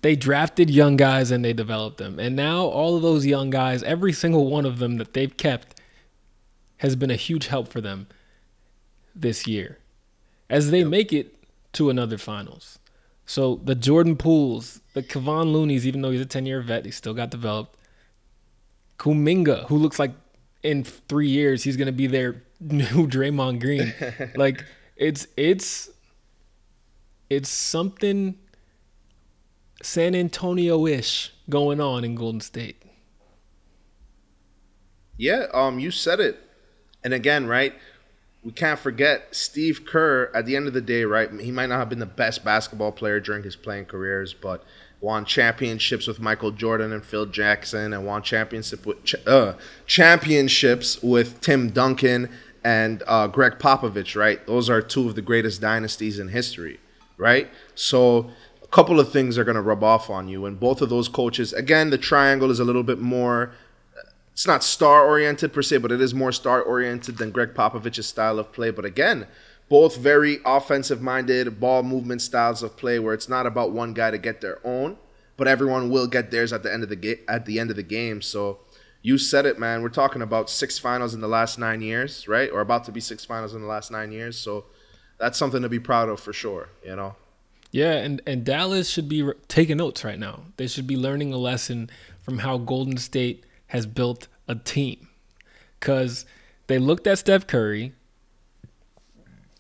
they 0.03 0.17
drafted 0.17 0.71
young 0.71 0.97
guys 0.97 1.31
and 1.31 1.45
they 1.45 1.53
developed 1.53 1.99
them. 1.99 2.19
And 2.19 2.35
now 2.35 2.65
all 2.65 2.97
of 2.97 3.03
those 3.03 3.27
young 3.27 3.51
guys, 3.51 3.83
every 3.83 4.13
single 4.13 4.49
one 4.49 4.65
of 4.65 4.79
them 4.79 4.97
that 4.97 5.13
they've 5.13 5.37
kept 5.37 5.80
has 6.81 6.97
been 6.97 7.11
a 7.11 7.17
huge 7.17 7.49
help 7.49 7.69
for 7.69 7.83
them 7.83 8.07
this 9.15 9.47
year 9.47 9.79
as 10.49 10.71
they 10.71 10.83
make 10.83 11.13
it 11.13 11.35
to 11.75 11.91
another 11.91 12.17
finals. 12.17 12.79
So 13.27 13.61
the 13.63 13.75
Jordan 13.75 14.17
Pooles, 14.17 14.81
the 14.95 15.03
Kevon 15.03 15.53
Looney's, 15.53 15.87
even 15.87 16.01
though 16.01 16.11
he's 16.11 16.23
a 16.23 16.27
10 16.27 16.47
year 16.47 16.63
vet, 16.63 16.87
he 16.87 16.91
still 16.91 17.13
got 17.13 17.31
developed. 17.31 17.77
Kuminga, 18.99 19.67
who 19.67 19.77
looks 19.77 19.99
like 19.99 20.13
in 20.63 20.83
three 20.83 21.29
years 21.29 21.65
he's 21.65 21.77
gonna 21.77 21.93
be 21.93 22.07
their 22.07 22.43
new 22.61 23.07
Draymond 23.07 23.61
Green. 23.61 23.93
like 24.35 24.65
it's 24.97 25.27
it's 25.37 25.91
it's 27.29 27.51
something 27.51 28.39
San 29.83 30.15
Antonio 30.15 30.87
ish 30.87 31.33
going 31.51 31.81
on 31.81 32.05
in 32.05 32.15
Golden 32.15 32.41
State. 32.41 32.83
Yeah, 35.19 35.47
um, 35.53 35.79
you 35.79 35.91
said 35.91 36.21
it 36.21 36.50
and 37.05 37.15
again, 37.15 37.47
right, 37.47 37.75
we 38.43 38.53
can't 38.53 38.79
forget 38.79 39.29
Steve 39.35 39.85
Kerr. 39.85 40.31
At 40.35 40.47
the 40.47 40.57
end 40.57 40.67
of 40.67 40.73
the 40.73 40.81
day, 40.81 41.05
right, 41.05 41.31
he 41.41 41.51
might 41.51 41.69
not 41.69 41.79
have 41.79 41.89
been 41.89 41.99
the 41.99 42.07
best 42.07 42.45
basketball 42.45 42.93
player 42.93 43.21
during 43.21 43.43
his 43.43 43.57
playing 43.57 43.87
careers, 43.87 44.33
but 44.33 44.65
won 45.01 45.25
championships 45.25 46.07
with 46.07 46.21
Michael 46.21 46.51
Jordan 46.51 46.93
and 46.93 47.05
Phil 47.05 47.27
Jackson, 47.27 47.93
and 47.93 48.07
won 48.07 48.23
championship 48.23 48.87
with 48.87 49.15
uh, 49.27 49.55
championships 49.87 51.03
with 51.03 51.41
Tim 51.41 51.71
Duncan 51.71 52.31
and 52.63 53.03
uh, 53.07 53.27
Gregg 53.27 53.59
Popovich. 53.59 54.17
Right, 54.17 54.47
those 54.47 54.71
are 54.71 54.81
two 54.81 55.09
of 55.09 55.15
the 55.15 55.23
greatest 55.23 55.61
dynasties 55.61 56.19
in 56.19 56.29
history. 56.29 56.81
Right, 57.17 57.49
so 57.75 58.31
a 58.63 58.67
couple 58.69 58.99
of 58.99 59.13
things 59.13 59.37
are 59.37 59.45
going 59.45 59.57
to 59.57 59.63
rub 59.63 59.85
off 59.85 60.09
on 60.09 60.29
you, 60.29 60.47
and 60.47 60.59
both 60.59 60.81
of 60.81 60.89
those 60.89 61.09
coaches. 61.09 61.53
Again, 61.53 61.91
the 61.91 61.99
triangle 61.99 62.51
is 62.51 62.61
a 62.61 62.65
little 62.65 62.83
bit 62.83 62.99
more 62.99 63.53
it's 64.41 64.47
not 64.47 64.65
star 64.65 65.05
oriented 65.05 65.53
per 65.53 65.61
se, 65.61 65.77
but 65.77 65.93
it 65.93 66.01
is 66.01 66.15
more 66.15 66.33
star 66.33 66.63
oriented 66.63 67.19
than 67.19 67.31
Gregg 67.31 67.53
Popovich's 67.53 68.07
style 68.07 68.39
of 68.39 68.53
play. 68.53 68.71
But 68.71 68.87
again, 68.87 69.27
both 69.69 69.99
very 69.99 70.39
offensive 70.47 71.03
minded 71.03 71.61
ball 71.61 71.83
movement 71.83 72.23
styles 72.23 72.63
of 72.63 72.75
play 72.79 72.99
where 72.99 73.13
it's 73.13 73.29
not 73.29 73.45
about 73.45 73.73
one 73.73 73.93
guy 73.93 74.11
to 74.11 74.17
get 74.17 74.41
their 74.41 74.59
own, 74.67 74.97
but 75.37 75.47
everyone 75.47 75.91
will 75.91 76.07
get 76.07 76.31
theirs 76.31 76.55
at 76.55 76.63
the 76.63 76.73
end 76.73 76.83
of 76.83 76.89
the 76.89 76.97
ga- 76.97 77.21
at 77.29 77.45
the 77.45 77.61
end 77.61 77.69
of 77.69 77.77
the 77.77 77.83
game. 77.83 78.23
So 78.23 78.61
you 79.03 79.19
said 79.19 79.45
it, 79.45 79.59
man. 79.59 79.83
We're 79.83 79.91
talking 79.91 80.23
about 80.23 80.49
six 80.49 80.79
finals 80.79 81.13
in 81.13 81.21
the 81.21 81.29
last 81.29 81.59
nine 81.59 81.83
years, 81.83 82.27
right? 82.27 82.51
Or 82.51 82.63
about 82.63 82.85
to 82.85 82.93
be 82.93 83.01
six 83.01 83.27
finals 83.27 83.53
in 83.53 83.61
the 83.61 83.69
last 83.69 83.91
nine 83.91 84.11
years. 84.11 84.39
So 84.39 84.65
that's 85.19 85.37
something 85.37 85.61
to 85.61 85.69
be 85.69 85.79
proud 85.79 86.09
of 86.09 86.19
for 86.19 86.33
sure. 86.33 86.71
You 86.83 86.97
know. 86.97 87.15
Yeah, 87.73 87.93
and 87.93 88.23
and 88.27 88.43
Dallas 88.43 88.89
should 88.89 89.07
be 89.07 89.23
re- 89.23 89.35
taking 89.49 89.77
notes 89.77 90.03
right 90.03 90.19
now. 90.19 90.45
They 90.57 90.67
should 90.67 90.87
be 90.87 90.97
learning 90.97 91.35
a 91.35 91.37
lesson 91.37 91.91
from 92.23 92.39
how 92.39 92.57
Golden 92.57 92.97
State 92.97 93.45
has 93.71 93.87
built 93.87 94.29
a 94.49 94.55
team 94.55 95.09
because 95.79 96.27
they 96.67 96.79
looked 96.79 97.07
at 97.07 97.19
Steph 97.19 97.47
Curry. 97.47 97.93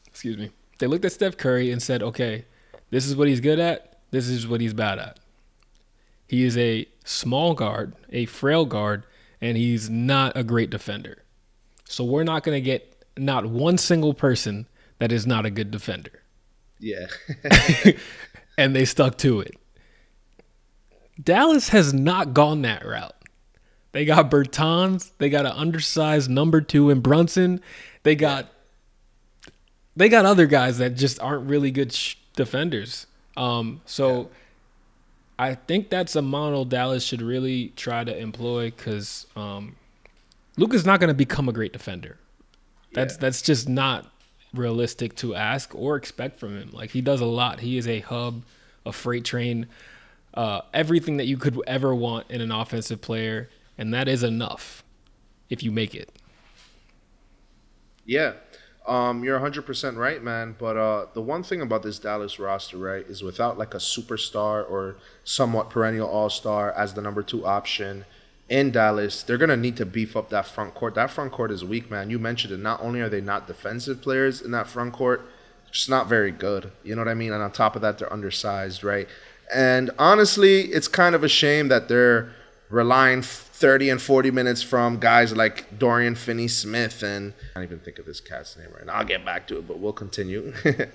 Excuse 0.06 0.36
me. 0.36 0.50
They 0.78 0.86
looked 0.86 1.04
at 1.04 1.12
Steph 1.12 1.36
Curry 1.36 1.70
and 1.70 1.82
said, 1.82 2.02
okay, 2.02 2.44
this 2.90 3.06
is 3.06 3.14
what 3.14 3.28
he's 3.28 3.40
good 3.40 3.58
at. 3.58 4.00
This 4.10 4.28
is 4.28 4.48
what 4.48 4.60
he's 4.60 4.74
bad 4.74 4.98
at. 4.98 5.20
He 6.26 6.44
is 6.44 6.58
a 6.58 6.86
small 7.04 7.54
guard, 7.54 7.94
a 8.10 8.26
frail 8.26 8.64
guard, 8.64 9.04
and 9.40 9.56
he's 9.56 9.88
not 9.88 10.36
a 10.36 10.42
great 10.42 10.70
defender. 10.70 11.22
So 11.84 12.04
we're 12.04 12.24
not 12.24 12.42
going 12.42 12.56
to 12.56 12.60
get 12.60 13.04
not 13.16 13.46
one 13.46 13.78
single 13.78 14.14
person 14.14 14.66
that 14.98 15.12
is 15.12 15.26
not 15.26 15.46
a 15.46 15.50
good 15.50 15.70
defender. 15.70 16.22
Yeah. 16.78 17.06
and 18.58 18.74
they 18.74 18.84
stuck 18.84 19.18
to 19.18 19.40
it. 19.40 19.54
Dallas 21.22 21.68
has 21.68 21.92
not 21.92 22.34
gone 22.34 22.62
that 22.62 22.84
route. 22.84 23.14
They 23.92 24.04
got 24.04 24.30
Bertans. 24.30 25.10
They 25.18 25.30
got 25.30 25.46
an 25.46 25.52
undersized 25.52 26.30
number 26.30 26.60
two 26.60 26.90
in 26.90 27.00
Brunson. 27.00 27.60
They 28.02 28.14
got 28.14 28.48
they 29.96 30.08
got 30.08 30.24
other 30.24 30.46
guys 30.46 30.78
that 30.78 30.90
just 30.96 31.20
aren't 31.20 31.48
really 31.48 31.70
good 31.70 31.92
sh- 31.92 32.14
defenders. 32.36 33.06
Um, 33.36 33.80
so 33.84 34.20
yeah. 34.20 34.26
I 35.38 35.54
think 35.54 35.90
that's 35.90 36.14
a 36.16 36.22
model 36.22 36.64
Dallas 36.64 37.04
should 37.04 37.22
really 37.22 37.72
try 37.76 38.04
to 38.04 38.16
employ 38.16 38.70
because 38.70 39.26
um, 39.34 39.76
Luka's 40.56 40.86
not 40.86 41.00
going 41.00 41.08
to 41.08 41.14
become 41.14 41.48
a 41.48 41.52
great 41.52 41.72
defender. 41.72 42.18
That's 42.92 43.14
yeah. 43.14 43.20
that's 43.20 43.42
just 43.42 43.68
not 43.68 44.10
realistic 44.54 45.16
to 45.16 45.34
ask 45.34 45.74
or 45.74 45.96
expect 45.96 46.38
from 46.38 46.56
him. 46.56 46.70
Like 46.72 46.90
he 46.90 47.00
does 47.00 47.20
a 47.20 47.26
lot. 47.26 47.60
He 47.60 47.76
is 47.76 47.88
a 47.88 48.00
hub, 48.00 48.42
a 48.86 48.92
freight 48.92 49.24
train, 49.24 49.66
uh, 50.34 50.60
everything 50.72 51.16
that 51.16 51.26
you 51.26 51.36
could 51.36 51.60
ever 51.66 51.94
want 51.94 52.30
in 52.30 52.40
an 52.40 52.52
offensive 52.52 53.00
player 53.00 53.48
and 53.80 53.94
that 53.94 54.06
is 54.08 54.22
enough 54.22 54.84
if 55.48 55.62
you 55.62 55.72
make 55.72 55.94
it. 55.94 56.12
Yeah. 58.04 58.34
Um, 58.86 59.24
you're 59.24 59.40
100% 59.40 59.96
right, 59.96 60.22
man. 60.22 60.54
But 60.58 60.76
uh, 60.76 61.06
the 61.14 61.22
one 61.22 61.42
thing 61.42 61.62
about 61.62 61.82
this 61.82 61.98
Dallas 61.98 62.38
roster, 62.38 62.76
right, 62.76 63.06
is 63.08 63.22
without 63.22 63.56
like 63.56 63.72
a 63.72 63.78
superstar 63.78 64.70
or 64.70 64.96
somewhat 65.24 65.70
perennial 65.70 66.08
all 66.08 66.28
star 66.28 66.72
as 66.72 66.92
the 66.92 67.00
number 67.00 67.22
two 67.22 67.46
option 67.46 68.04
in 68.50 68.70
Dallas, 68.70 69.22
they're 69.22 69.38
going 69.38 69.48
to 69.48 69.56
need 69.56 69.76
to 69.78 69.86
beef 69.86 70.14
up 70.14 70.28
that 70.28 70.46
front 70.46 70.74
court. 70.74 70.94
That 70.94 71.10
front 71.10 71.32
court 71.32 71.50
is 71.50 71.64
weak, 71.64 71.90
man. 71.90 72.10
You 72.10 72.18
mentioned 72.18 72.52
it. 72.52 72.58
Not 72.58 72.82
only 72.82 73.00
are 73.00 73.08
they 73.08 73.22
not 73.22 73.46
defensive 73.46 74.02
players 74.02 74.42
in 74.42 74.50
that 74.50 74.66
front 74.66 74.92
court, 74.92 75.26
just 75.70 75.88
not 75.88 76.06
very 76.06 76.32
good. 76.32 76.70
You 76.82 76.96
know 76.96 77.00
what 77.00 77.08
I 77.08 77.14
mean? 77.14 77.32
And 77.32 77.42
on 77.42 77.50
top 77.52 77.76
of 77.76 77.82
that, 77.82 77.96
they're 77.98 78.12
undersized, 78.12 78.84
right? 78.84 79.08
And 79.54 79.90
honestly, 79.98 80.62
it's 80.64 80.88
kind 80.88 81.14
of 81.14 81.24
a 81.24 81.28
shame 81.28 81.68
that 81.68 81.88
they're 81.88 82.32
relying 82.68 83.22
30 83.60 83.90
and 83.90 84.02
40 84.02 84.30
minutes 84.30 84.62
from 84.62 84.98
guys 84.98 85.36
like 85.36 85.78
Dorian 85.78 86.14
Finney 86.14 86.48
Smith 86.48 87.02
and 87.02 87.34
I 87.54 87.60
don't 87.60 87.64
even 87.64 87.78
think 87.78 87.98
of 87.98 88.06
this 88.06 88.18
cat's 88.18 88.56
name 88.56 88.68
right 88.74 88.86
now. 88.86 88.94
I'll 88.94 89.04
get 89.04 89.22
back 89.22 89.46
to 89.48 89.58
it, 89.58 89.68
but 89.68 89.78
we'll 89.78 89.92
continue. 89.92 90.54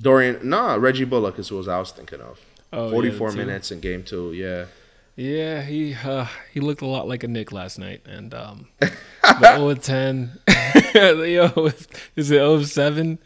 Dorian, 0.00 0.40
no, 0.42 0.78
Reggie 0.78 1.04
Bullock 1.04 1.38
is 1.38 1.48
who 1.48 1.58
I 1.68 1.78
was 1.78 1.92
thinking 1.92 2.22
of. 2.22 2.40
Oh, 2.72 2.90
44 2.90 3.30
the 3.30 3.36
two. 3.36 3.46
minutes 3.46 3.70
in 3.70 3.80
game 3.80 4.02
two. 4.02 4.32
Yeah. 4.32 4.64
Yeah, 5.14 5.60
he 5.60 5.94
uh, 5.94 6.26
he 6.54 6.60
looked 6.60 6.80
a 6.80 6.86
lot 6.86 7.06
like 7.06 7.22
a 7.22 7.28
Nick 7.28 7.52
last 7.52 7.78
night, 7.78 8.00
and 8.06 8.32
um, 8.32 8.68
the 8.80 9.56
0 9.56 9.74
10, 9.74 10.38
the 10.46 11.50
0 11.54 11.66
is 12.16 12.30
it 12.30 12.36
0 12.36 12.62
7? 12.62 13.18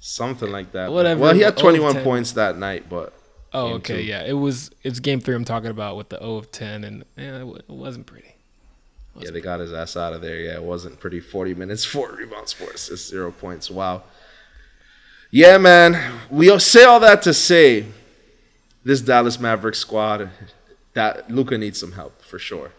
Something 0.00 0.50
like 0.50 0.72
that. 0.72 0.92
Whatever, 0.92 1.22
Well, 1.22 1.34
he 1.34 1.40
had 1.40 1.56
21 1.56 2.02
points 2.02 2.32
that 2.32 2.58
night, 2.58 2.90
but 2.90 3.14
Oh, 3.52 3.66
Game 3.68 3.76
okay, 3.76 3.96
two. 3.96 4.02
yeah, 4.02 4.24
it 4.24 4.32
was 4.34 4.70
it's 4.82 5.00
game 5.00 5.20
three. 5.20 5.34
I'm 5.34 5.44
talking 5.44 5.70
about 5.70 5.96
with 5.96 6.08
the 6.08 6.20
O 6.20 6.36
of 6.36 6.52
10, 6.52 6.84
and 6.84 7.04
yeah, 7.16 7.40
it, 7.40 7.46
wa- 7.46 7.56
it 7.56 7.68
wasn't 7.68 8.06
pretty. 8.06 8.34
yeah, 9.18 9.30
they 9.30 9.40
got 9.40 9.58
his 9.60 9.72
ass 9.72 9.96
out 9.96 10.12
of 10.12 10.20
there. 10.22 10.38
Yeah, 10.38 10.54
it 10.54 10.62
wasn't 10.62 11.00
pretty. 11.00 11.18
40 11.20 11.54
minutes, 11.54 11.84
four 11.84 12.12
rebounds, 12.16 12.52
four 12.52 12.70
assists, 12.70 13.10
zero 13.10 13.32
points. 13.32 13.70
Wow. 13.70 14.04
Yeah, 15.32 15.58
man. 15.58 16.20
We 16.30 16.56
say 16.58 16.84
all 16.84 17.00
that 17.00 17.22
to 17.22 17.34
say 17.34 17.86
this 18.84 19.00
Dallas 19.00 19.38
Mavericks 19.38 19.78
squad, 19.78 20.30
that 20.94 21.30
Luka 21.30 21.58
needs 21.58 21.78
some 21.78 21.92
help 21.92 22.22
for 22.22 22.38
sure. 22.38 22.70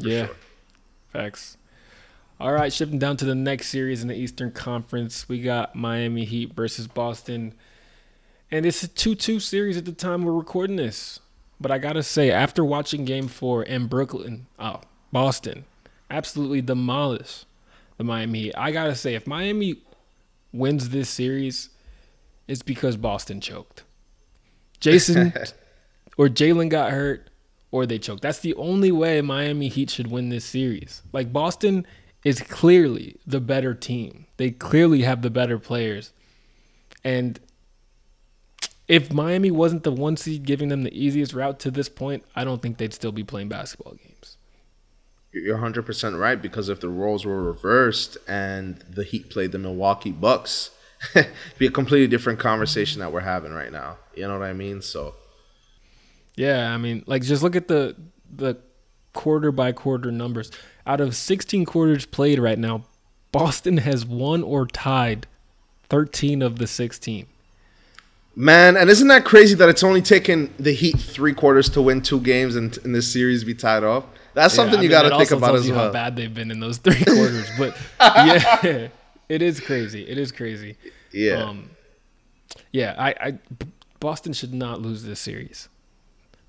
For 0.00 0.08
yeah, 0.08 0.26
sure. 0.26 0.36
facts. 1.12 1.56
All 2.38 2.52
right, 2.52 2.72
shifting 2.72 2.98
down 2.98 3.16
to 3.18 3.24
the 3.24 3.34
next 3.34 3.68
series 3.68 4.02
in 4.02 4.08
the 4.08 4.14
Eastern 4.16 4.50
Conference, 4.50 5.28
we 5.28 5.42
got 5.42 5.74
Miami 5.76 6.24
Heat 6.24 6.54
versus 6.54 6.86
Boston. 6.86 7.54
And 8.50 8.66
it's 8.66 8.82
a 8.82 8.88
2 8.88 9.14
2 9.14 9.40
series 9.40 9.76
at 9.76 9.84
the 9.84 9.92
time 9.92 10.24
we're 10.24 10.32
recording 10.32 10.76
this. 10.76 11.20
But 11.60 11.70
I 11.70 11.78
got 11.78 11.92
to 11.92 12.02
say, 12.02 12.30
after 12.30 12.64
watching 12.64 13.04
game 13.04 13.28
four 13.28 13.62
in 13.62 13.86
Brooklyn, 13.86 14.46
oh, 14.58 14.80
Boston, 15.12 15.66
absolutely 16.08 16.62
demolished 16.62 17.44
the 17.98 18.04
Miami 18.04 18.44
Heat. 18.44 18.54
I 18.56 18.72
got 18.72 18.86
to 18.86 18.94
say, 18.94 19.14
if 19.14 19.26
Miami 19.26 19.76
wins 20.52 20.88
this 20.88 21.10
series, 21.10 21.68
it's 22.48 22.62
because 22.62 22.96
Boston 22.96 23.40
choked. 23.40 23.84
Jayson 24.80 25.34
or 26.16 26.28
Jaylen 26.28 26.70
got 26.70 26.92
hurt 26.92 27.28
or 27.70 27.84
they 27.84 27.98
choked. 27.98 28.22
That's 28.22 28.40
the 28.40 28.54
only 28.54 28.90
way 28.90 29.20
Miami 29.20 29.68
Heat 29.68 29.90
should 29.90 30.10
win 30.10 30.30
this 30.30 30.46
series. 30.46 31.02
Like 31.12 31.32
Boston 31.32 31.86
is 32.24 32.40
clearly 32.40 33.16
the 33.26 33.40
better 33.40 33.74
team. 33.74 34.26
They 34.38 34.50
clearly 34.50 35.02
have 35.02 35.22
the 35.22 35.30
better 35.30 35.58
players. 35.58 36.12
And 37.04 37.38
if 38.90 39.12
Miami 39.12 39.52
wasn't 39.52 39.84
the 39.84 39.92
one 39.92 40.16
seed 40.16 40.44
giving 40.44 40.68
them 40.68 40.82
the 40.82 40.92
easiest 40.92 41.32
route 41.32 41.60
to 41.60 41.70
this 41.70 41.88
point, 41.88 42.24
I 42.34 42.42
don't 42.42 42.60
think 42.60 42.76
they'd 42.76 42.92
still 42.92 43.12
be 43.12 43.22
playing 43.22 43.48
basketball 43.48 43.94
games. 43.94 44.36
You're 45.32 45.58
100% 45.58 46.18
right 46.18 46.42
because 46.42 46.68
if 46.68 46.80
the 46.80 46.88
roles 46.88 47.24
were 47.24 47.40
reversed 47.40 48.18
and 48.26 48.78
the 48.90 49.04
Heat 49.04 49.30
played 49.30 49.52
the 49.52 49.60
Milwaukee 49.60 50.10
Bucks, 50.10 50.70
it'd 51.14 51.30
be 51.56 51.68
a 51.68 51.70
completely 51.70 52.08
different 52.08 52.40
conversation 52.40 52.98
that 52.98 53.12
we're 53.12 53.20
having 53.20 53.52
right 53.52 53.70
now. 53.70 53.98
You 54.16 54.26
know 54.26 54.36
what 54.36 54.48
I 54.48 54.54
mean? 54.54 54.82
So, 54.82 55.14
Yeah, 56.34 56.74
I 56.74 56.76
mean, 56.76 57.04
like 57.06 57.22
just 57.22 57.44
look 57.44 57.54
at 57.54 57.68
the 57.68 57.94
the 58.28 58.56
quarter 59.12 59.52
by 59.52 59.70
quarter 59.70 60.10
numbers. 60.10 60.50
Out 60.84 61.00
of 61.00 61.14
16 61.14 61.64
quarters 61.64 62.06
played 62.06 62.40
right 62.40 62.58
now, 62.58 62.86
Boston 63.30 63.76
has 63.76 64.04
won 64.04 64.42
or 64.42 64.66
tied 64.66 65.28
13 65.88 66.42
of 66.42 66.58
the 66.58 66.66
16. 66.66 67.28
Man, 68.34 68.76
and 68.76 68.88
isn't 68.90 69.08
that 69.08 69.24
crazy 69.24 69.54
that 69.56 69.68
it's 69.68 69.82
only 69.82 70.02
taken 70.02 70.52
the 70.58 70.72
Heat 70.72 70.98
three 70.98 71.34
quarters 71.34 71.68
to 71.70 71.82
win 71.82 72.02
two 72.02 72.20
games 72.20 72.56
and 72.56 72.76
in 72.78 72.92
this 72.92 73.10
series 73.12 73.44
be 73.44 73.54
tied 73.54 73.84
off? 73.84 74.04
That's 74.34 74.54
something 74.54 74.74
Yeah, 74.74 74.80
I 74.80 74.82
you 74.84 74.88
got 74.88 75.02
to 75.02 75.18
think 75.18 75.30
about 75.32 75.54
as 75.56 75.66
you 75.66 75.74
well. 75.74 75.86
How 75.86 75.92
bad 75.92 76.16
they've 76.16 76.32
been 76.32 76.50
in 76.50 76.60
those 76.60 76.78
three 76.78 77.02
quarters, 77.04 77.50
but 77.58 77.76
yeah, 78.00 78.88
it 79.28 79.42
is 79.42 79.60
crazy. 79.60 80.08
It 80.08 80.18
is 80.18 80.32
crazy. 80.32 80.76
Yeah. 81.12 81.44
Um, 81.44 81.70
yeah, 82.72 82.94
I, 82.96 83.08
I, 83.10 83.38
Boston 83.98 84.32
should 84.32 84.54
not 84.54 84.80
lose 84.80 85.02
this 85.02 85.20
series. 85.20 85.68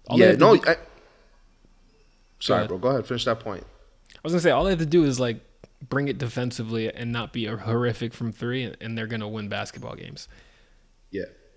All 0.08 0.20
yeah, 0.20 0.34
no. 0.34 0.56
do- 0.56 0.64
I, 0.68 0.76
sorry, 2.40 2.60
ahead. 2.60 2.70
bro. 2.70 2.78
Go 2.78 2.90
ahead. 2.90 3.08
Finish 3.08 3.26
that 3.26 3.40
point. 3.40 3.64
I 4.16 4.20
was 4.24 4.34
gonna 4.34 4.42
say 4.42 4.52
all 4.52 4.64
they 4.64 4.72
have 4.72 4.80
to 4.80 4.86
do 4.86 5.04
is 5.04 5.20
like 5.20 5.40
bring 5.90 6.08
it 6.08 6.18
defensively 6.18 6.94
and 6.94 7.12
not 7.12 7.34
be 7.34 7.46
horrific 7.46 8.14
from 8.14 8.32
three, 8.32 8.74
and 8.80 8.98
they're 8.98 9.08
gonna 9.08 9.28
win 9.28 9.50
basketball 9.50 9.96
games. 9.96 10.28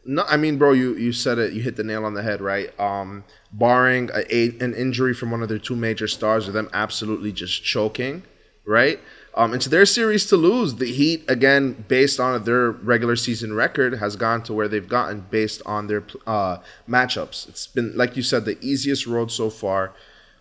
No, 0.06 0.24
I 0.28 0.36
mean, 0.36 0.58
bro, 0.58 0.72
you, 0.72 0.94
you 0.96 1.12
said 1.12 1.38
it. 1.38 1.52
You 1.52 1.62
hit 1.62 1.76
the 1.76 1.84
nail 1.84 2.04
on 2.04 2.14
the 2.14 2.22
head, 2.22 2.40
right? 2.40 2.78
Um, 2.78 3.24
barring 3.52 4.10
a, 4.12 4.34
a, 4.34 4.48
an 4.60 4.74
injury 4.74 5.14
from 5.14 5.30
one 5.30 5.42
of 5.42 5.48
their 5.48 5.58
two 5.58 5.76
major 5.76 6.08
stars, 6.08 6.48
or 6.48 6.52
them 6.52 6.68
absolutely 6.72 7.32
just 7.32 7.64
choking, 7.64 8.22
right? 8.66 9.00
Um, 9.36 9.52
it's 9.52 9.66
their 9.66 9.86
series 9.86 10.26
to 10.26 10.36
lose. 10.36 10.76
The 10.76 10.92
Heat, 10.92 11.24
again, 11.28 11.84
based 11.88 12.20
on 12.20 12.44
their 12.44 12.70
regular 12.70 13.16
season 13.16 13.54
record, 13.54 13.94
has 13.98 14.14
gone 14.14 14.42
to 14.44 14.52
where 14.52 14.68
they've 14.68 14.88
gotten 14.88 15.22
based 15.30 15.62
on 15.66 15.88
their 15.88 16.04
uh, 16.26 16.58
matchups. 16.88 17.48
It's 17.48 17.66
been, 17.66 17.96
like 17.96 18.16
you 18.16 18.22
said, 18.22 18.44
the 18.44 18.58
easiest 18.64 19.06
road 19.06 19.32
so 19.32 19.50
far. 19.50 19.92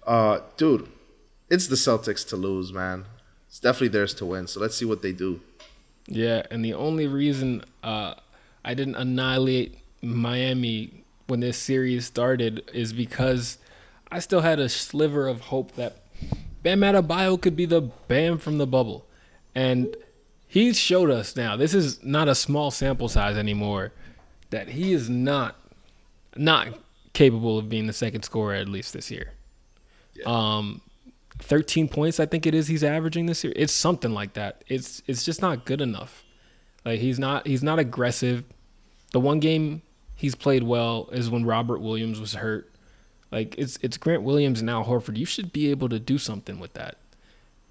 Uh, 0.05 0.41
dude, 0.57 0.89
it's 1.49 1.67
the 1.67 1.75
Celtics 1.75 2.27
to 2.29 2.35
lose, 2.35 2.71
man. 2.71 3.05
It's 3.47 3.59
definitely 3.59 3.89
theirs 3.89 4.13
to 4.15 4.25
win. 4.25 4.47
So 4.47 4.59
let's 4.59 4.75
see 4.75 4.85
what 4.85 5.01
they 5.01 5.11
do. 5.11 5.41
Yeah, 6.07 6.43
and 6.51 6.63
the 6.63 6.73
only 6.73 7.07
reason 7.07 7.63
uh, 7.81 8.15
I 8.63 8.73
didn't 8.73 8.95
annihilate 8.95 9.77
Miami 10.01 11.03
when 11.27 11.39
this 11.39 11.57
series 11.57 12.05
started 12.05 12.69
is 12.73 12.93
because 12.93 13.57
I 14.11 14.19
still 14.19 14.41
had 14.41 14.59
a 14.59 14.69
sliver 14.69 15.27
of 15.27 15.41
hope 15.41 15.73
that 15.75 15.97
Bam 16.61 16.81
Adebayo 16.81 17.41
could 17.41 17.55
be 17.55 17.65
the 17.65 17.81
Bam 17.81 18.37
from 18.37 18.57
the 18.57 18.67
bubble, 18.67 19.05
and 19.53 19.95
he's 20.47 20.77
showed 20.77 21.09
us 21.09 21.35
now. 21.35 21.57
This 21.57 21.73
is 21.73 22.03
not 22.03 22.27
a 22.27 22.35
small 22.35 22.71
sample 22.71 23.09
size 23.09 23.37
anymore. 23.37 23.91
That 24.49 24.69
he 24.69 24.93
is 24.93 25.09
not 25.09 25.59
not 26.35 26.79
capable 27.13 27.57
of 27.57 27.69
being 27.69 27.87
the 27.87 27.93
second 27.93 28.23
scorer 28.23 28.53
at 28.53 28.69
least 28.69 28.93
this 28.93 29.11
year. 29.11 29.33
Um, 30.25 30.81
13 31.39 31.87
points 31.87 32.19
I 32.19 32.25
think 32.27 32.45
it 32.45 32.53
is 32.53 32.67
he's 32.67 32.83
averaging 32.83 33.25
this 33.25 33.43
year. 33.43 33.53
It's 33.55 33.73
something 33.73 34.13
like 34.13 34.33
that. 34.33 34.63
It's 34.67 35.01
it's 35.07 35.25
just 35.25 35.41
not 35.41 35.65
good 35.65 35.81
enough. 35.81 36.23
Like 36.85 36.99
he's 36.99 37.19
not 37.19 37.47
he's 37.47 37.63
not 37.63 37.79
aggressive. 37.79 38.43
The 39.11 39.19
one 39.19 39.39
game 39.39 39.81
he's 40.15 40.35
played 40.35 40.63
well 40.63 41.09
is 41.11 41.29
when 41.29 41.45
Robert 41.45 41.79
Williams 41.79 42.19
was 42.19 42.35
hurt. 42.35 42.69
Like 43.31 43.55
it's 43.57 43.77
it's 43.81 43.97
Grant 43.97 44.23
Williams 44.23 44.59
and 44.59 44.69
Horford. 44.69 45.17
You 45.17 45.25
should 45.25 45.53
be 45.53 45.71
able 45.71 45.89
to 45.89 45.99
do 45.99 46.17
something 46.17 46.59
with 46.59 46.73
that. 46.73 46.97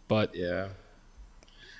But 0.08 0.34
Yeah. 0.34 0.68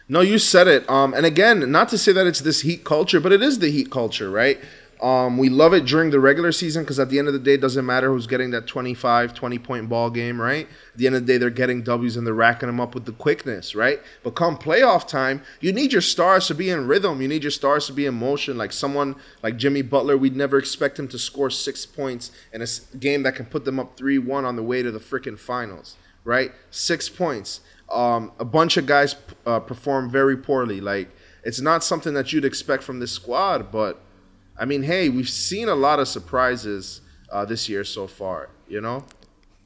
No, 0.09 0.21
you 0.21 0.39
said 0.39 0.69
it. 0.69 0.89
Um, 0.91 1.15
and 1.15 1.25
again, 1.25 1.71
not 1.71 1.89
to 1.91 1.97
say 1.97 2.13
that 2.13 2.27
it's 2.27 2.41
this 2.41 2.63
heat 2.63 2.85
culture, 2.85 3.21
but 3.21 3.33
it 3.33 3.43
is 3.43 3.61
the 3.61 3.71
heat 3.71 3.91
culture, 3.91 4.31
right? 4.31 4.61
Um, 5.03 5.37
we 5.37 5.49
love 5.49 5.75
it 5.75 5.85
during 5.85 6.11
the 6.11 6.21
regular 6.21 6.53
season 6.53 6.85
because 6.85 7.01
at 7.01 7.11
the 7.11 7.19
end 7.19 7.27
of 7.27 7.35
the 7.35 7.41
day, 7.41 7.55
it 7.55 7.61
doesn't 7.61 7.85
matter 7.85 8.09
who's 8.09 8.29
getting 8.29 8.53
that 8.53 8.69
25, 8.69 9.35
20 9.35 9.59
point 9.59 9.89
ball 9.89 10.11
game, 10.11 10.41
right? 10.41 10.69
At 10.93 10.99
the 10.99 11.07
end 11.07 11.17
of 11.17 11.27
the 11.27 11.33
day, 11.33 11.39
they're 11.39 11.51
getting 11.51 11.83
W's 11.83 12.17
and 12.17 12.25
they're 12.25 12.33
racking 12.33 12.69
them 12.69 12.79
up 12.79 12.95
with 12.95 13.05
the 13.05 13.13
quickness, 13.13 13.75
right? 13.75 14.01
But 14.23 14.37
come 14.37 14.57
playoff 14.57 15.09
time, 15.09 15.43
you 15.61 15.73
need 15.73 15.93
your 15.93 16.03
stars 16.03 16.47
to 16.47 16.55
be 16.55 16.71
in 16.71 16.87
rhythm. 16.87 17.21
You 17.21 17.27
need 17.27 17.43
your 17.43 17.51
stars 17.51 17.89
to 17.89 17.93
be 17.93 18.07
in 18.07 18.15
motion. 18.15 18.57
Like 18.57 18.73
someone 18.73 19.17
like 19.43 19.57
Jimmy 19.57 19.83
Butler, 19.83 20.17
we'd 20.17 20.37
never 20.37 20.57
expect 20.57 21.01
him 21.01 21.09
to 21.09 21.19
score 21.19 21.51
six 21.51 21.85
points 21.85 22.31
in 22.53 22.63
a 22.63 22.67
game 22.97 23.25
that 23.25 23.35
can 23.35 23.47
put 23.47 23.65
them 23.65 23.81
up 23.81 23.97
3 23.97 24.19
1 24.19 24.45
on 24.45 24.55
the 24.55 24.63
way 24.63 24.85
to 24.85 24.93
the 24.93 25.01
freaking 25.01 25.39
finals, 25.39 25.97
right? 26.23 26.53
Six 26.71 27.09
points. 27.09 27.61
Um, 27.91 28.31
a 28.39 28.45
bunch 28.45 28.77
of 28.77 28.87
guys 28.87 29.17
uh, 29.47 29.59
perform 29.59 30.11
very 30.11 30.37
poorly. 30.37 30.81
Like, 30.81 31.11
it's 31.43 31.61
not 31.61 31.83
something 31.83 32.15
that 32.15 32.33
you'd 32.33 32.45
expect 32.45 32.85
from 32.85 33.01
this 33.01 33.11
squad, 33.11 33.73
but 33.73 34.01
I 34.59 34.65
mean, 34.65 34.83
hey, 34.83 35.09
we've 35.09 35.29
seen 35.29 35.69
a 35.69 35.75
lot 35.75 35.99
of 35.99 36.09
surprises 36.09 37.01
uh, 37.31 37.45
this 37.45 37.69
year 37.69 37.85
so 37.85 38.07
far. 38.07 38.51
You 38.69 38.81
know, 38.81 39.05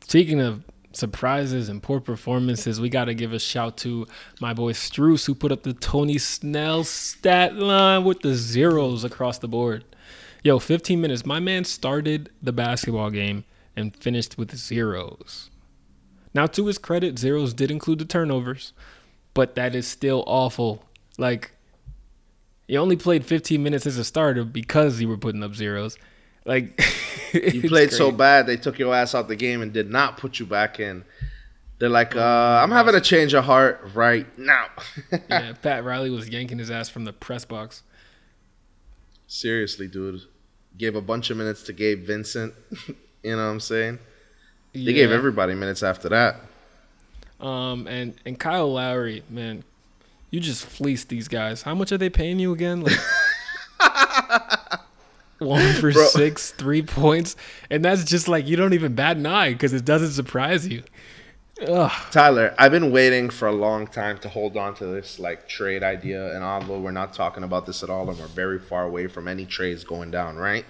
Speaking 0.07 0.41
of 0.41 0.63
surprises 0.93 1.69
and 1.69 1.83
poor 1.83 1.99
performances, 1.99 2.81
we 2.81 2.89
got 2.89 3.07
to 3.07 3.15
give 3.15 3.33
a 3.33 3.41
shout 3.41 3.77
to 3.79 4.07
my 4.41 4.55
boy 4.55 4.73
Strus, 4.73 5.27
who 5.27 5.35
put 5.35 5.51
up 5.51 5.65
the 5.65 5.73
Tony 5.73 6.17
Snell 6.17 6.85
stat 6.85 7.57
line 7.57 8.05
with 8.05 8.21
the 8.21 8.37
zeros 8.37 9.03
across 9.03 9.39
the 9.39 9.49
board. 9.49 9.85
Yo, 10.45 10.61
15 10.61 11.01
minutes. 11.01 11.27
My 11.27 11.41
man 11.41 11.65
started 11.65 12.31
the 12.41 12.53
basketball 12.53 13.11
game 13.11 13.45
and 13.75 13.97
finished 13.97 14.39
with 14.39 14.57
zeros. 14.57 15.51
Now, 16.33 16.47
to 16.47 16.67
his 16.67 16.79
credit, 16.79 17.19
zeros 17.19 17.53
did 17.53 17.73
include 17.73 17.99
the 17.99 18.05
turnovers, 18.05 18.73
but 19.35 19.57
that 19.57 19.75
is 19.75 19.89
still 19.89 20.23
awful. 20.29 20.85
Like, 21.19 21.56
he 22.69 22.77
only 22.77 22.97
played 22.97 23.25
15 23.25 23.63
minutes 23.63 23.87
as 23.87 23.99
a 23.99 24.05
starter 24.05 24.45
because 24.45 25.01
you 25.01 25.09
were 25.09 25.17
putting 25.17 25.43
up 25.43 25.55
zeros. 25.55 25.97
Like, 26.45 26.81
you 27.33 27.69
played 27.69 27.93
so 27.93 28.13
bad 28.13 28.47
they 28.47 28.57
took 28.57 28.79
your 28.79 28.95
ass 28.95 29.15
out 29.15 29.29
the 29.29 29.37
game 29.37 29.63
and 29.63 29.73
did 29.73 29.91
not 29.91 30.17
put 30.17 30.39
you 30.39 30.47
back 30.47 30.79
in. 30.81 31.05
They're 31.79 31.89
like, 31.91 32.17
uh, 32.17 32.61
I'm 32.63 32.71
having 32.71 32.95
a 32.95 33.01
change 33.01 33.35
of 33.35 33.45
heart 33.45 33.81
right 33.95 34.27
now. 34.39 34.67
yeah, 35.29 35.53
Pat 35.61 35.85
Riley 35.85 36.09
was 36.11 36.29
yanking 36.29 36.59
his 36.59 36.71
ass 36.71 36.89
from 36.89 37.05
the 37.05 37.13
press 37.13 37.45
box. 37.45 37.83
Seriously, 39.27 39.89
dude. 39.89 40.23
Gave 40.79 40.95
a 40.95 41.01
bunch 41.03 41.31
of 41.31 41.37
minutes 41.37 41.63
to 41.65 41.73
Gabe 41.73 42.05
Vincent. 42.05 42.55
you 43.23 43.37
know 43.37 43.37
what 43.37 43.43
I'm 43.51 43.61
saying? 43.61 43.99
They 44.73 44.81
Yeah. 44.81 44.93
gave 44.93 45.11
everybody 45.11 45.55
minutes 45.55 45.83
after 45.83 46.09
that. 46.11 46.37
Um, 47.41 47.87
and 47.87 48.15
and 48.25 48.39
Kyle 48.39 48.73
Lowry, 48.73 49.23
man, 49.29 49.63
you 50.31 50.41
just 50.41 50.65
fleeced 50.67 51.09
these 51.09 51.29
guys. 51.29 51.63
How 51.63 51.75
much 51.75 51.93
are 51.93 51.99
they 51.99 52.11
paying 52.11 52.39
you 52.39 52.53
again? 52.53 52.83
Like 52.83 52.99
one 55.39 55.73
for 55.75 55.93
Bro. 55.93 56.07
six, 56.07 56.51
three 56.53 56.83
points, 56.83 57.37
and 57.71 57.85
that's 57.85 58.05
just 58.05 58.29
like 58.29 58.47
you 58.47 58.57
don't 58.57 58.73
even 58.73 58.95
bat 58.95 59.17
an 59.17 59.27
eye 59.27 59.53
because 59.53 59.73
it 59.73 59.85
doesn't 59.85 60.13
surprise 60.13 60.67
you. 60.67 60.83
Ugh. 61.67 61.91
Tyler, 62.11 62.55
I've 62.59 62.71
been 62.71 62.93
waiting 62.93 63.31
for 63.31 63.49
a 63.49 63.53
long 63.53 63.87
time 63.87 64.19
to 64.19 64.29
hold 64.29 64.59
on 64.59 64.75
to 64.75 64.87
this 64.87 65.19
like 65.19 65.49
trade 65.49 65.83
idea, 65.83 66.35
and 66.35 66.45
although 66.45 66.79
we're 66.79 66.91
not 66.91 67.15
talking 67.15 67.43
about 67.43 67.65
this 67.67 67.83
at 67.83 67.89
all, 67.89 68.09
and 68.11 68.19
we're 68.19 68.27
very 68.27 68.59
far 68.59 68.85
away 68.85 69.07
from 69.07 69.27
any 69.27 69.47
trades 69.47 69.85
going 69.85 70.11
down, 70.11 70.37
right? 70.37 70.67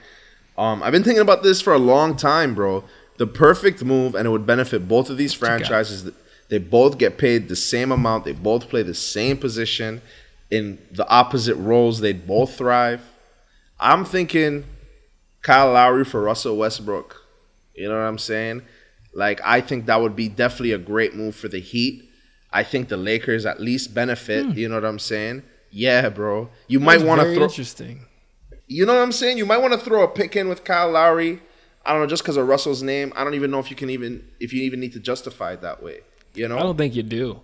Um, 0.57 0.83
I've 0.83 0.93
been 0.93 1.03
thinking 1.03 1.23
about 1.23 1.43
this 1.43 1.61
for 1.61 1.73
a 1.73 1.79
long 1.79 2.17
time, 2.17 2.55
bro. 2.55 2.85
The 3.19 3.27
perfect 3.27 3.83
move, 3.85 4.15
and 4.15 4.27
it 4.27 4.31
would 4.31 4.47
benefit 4.47 4.87
both 4.87 5.11
of 5.11 5.17
these 5.17 5.33
franchises. 5.35 6.11
They 6.49 6.59
both 6.59 6.99
get 6.99 7.19
paid 7.19 7.49
the 7.49 7.57
same 7.57 7.91
amount. 7.91 8.25
They 8.25 8.33
both 8.33 8.69
play 8.69 8.83
the 8.83 8.95
same 8.95 9.37
position 9.37 10.01
in 10.51 10.79
the 10.93 11.09
opposite 11.09 11.57
roles. 11.57 12.01
They'd 12.01 12.27
both 12.27 12.57
thrive. 12.57 13.03
I'm 13.81 14.05
thinking 14.05 14.65
Kyle 15.43 15.73
Lowry 15.73 16.05
for 16.05 16.23
Russell 16.23 16.57
Westbrook. 16.57 17.23
You 17.75 17.89
know 17.89 17.95
what 17.95 18.07
I'm 18.07 18.19
saying? 18.19 18.63
Like 19.13 19.41
I 19.45 19.61
think 19.61 19.87
that 19.87 20.01
would 20.01 20.17
be 20.17 20.29
definitely 20.29 20.73
a 20.73 20.79
great 20.79 21.15
move 21.15 21.35
for 21.35 21.49
the 21.49 21.59
Heat. 21.59 22.09
I 22.53 22.63
think 22.63 22.89
the 22.89 22.97
Lakers 22.97 23.45
at 23.45 23.61
least 23.61 23.93
benefit. 23.93 24.47
Hmm. 24.47 24.53
You 24.53 24.69
know 24.69 24.77
what 24.77 24.85
I'm 24.85 24.99
saying? 24.99 25.43
Yeah, 25.71 26.09
bro. 26.09 26.49
You 26.69 26.81
might 26.81 27.03
want 27.03 27.21
to 27.21 27.35
throw. 27.35 27.45
Interesting. 27.45 28.07
You 28.67 28.87
know 28.87 28.95
what 28.95 29.03
I'm 29.03 29.13
saying? 29.13 29.39
You 29.39 29.47
might 29.47 29.59
want 29.59 29.75
to 29.75 29.79
throw 29.79 30.03
a 30.03 30.09
pick 30.09 30.37
in 30.37 30.49
with 30.49 30.65
Kyle 30.65 30.91
Lowry. 30.91 31.43
I 31.85 31.93
don't 31.93 32.01
know, 32.01 32.07
just 32.07 32.23
because 32.23 32.37
of 32.37 32.49
Russell's 32.49 32.83
name. 32.83 33.13
I 33.15 33.23
don't 33.23 33.35
even 33.35 33.51
know 33.51 33.59
if 33.59 33.71
you 33.71 33.77
can 33.77 33.91
even 33.91 34.27
if 34.41 34.53
you 34.53 34.63
even 34.63 34.81
need 34.81 34.93
to 34.95 35.01
justify 35.01 35.53
it 35.53 35.61
that 35.61 35.83
way. 35.83 36.01
You 36.37 36.49
know? 36.49 36.59
I 36.59 36.63
don't 36.63 36.77
think 36.77 36.95
you 36.95 37.03
do. 37.03 37.41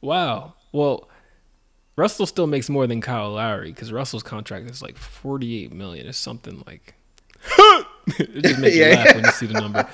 Wow. 0.00 0.54
Well, 0.72 1.08
Russell 1.96 2.26
still 2.26 2.46
makes 2.46 2.68
more 2.68 2.86
than 2.86 3.00
Kyle 3.00 3.32
Lowry 3.32 3.72
because 3.72 3.92
Russell's 3.92 4.22
contract 4.22 4.70
is 4.70 4.80
like 4.80 4.96
48 4.96 5.72
million. 5.72 6.06
It's 6.06 6.18
something 6.18 6.62
like. 6.66 6.94
it 8.18 8.42
just 8.42 8.58
makes 8.58 8.76
yeah. 8.76 8.90
you 8.90 8.96
laugh 8.96 9.14
when 9.14 9.24
you 9.24 9.30
see 9.32 9.46
the 9.46 9.60
number. 9.60 9.88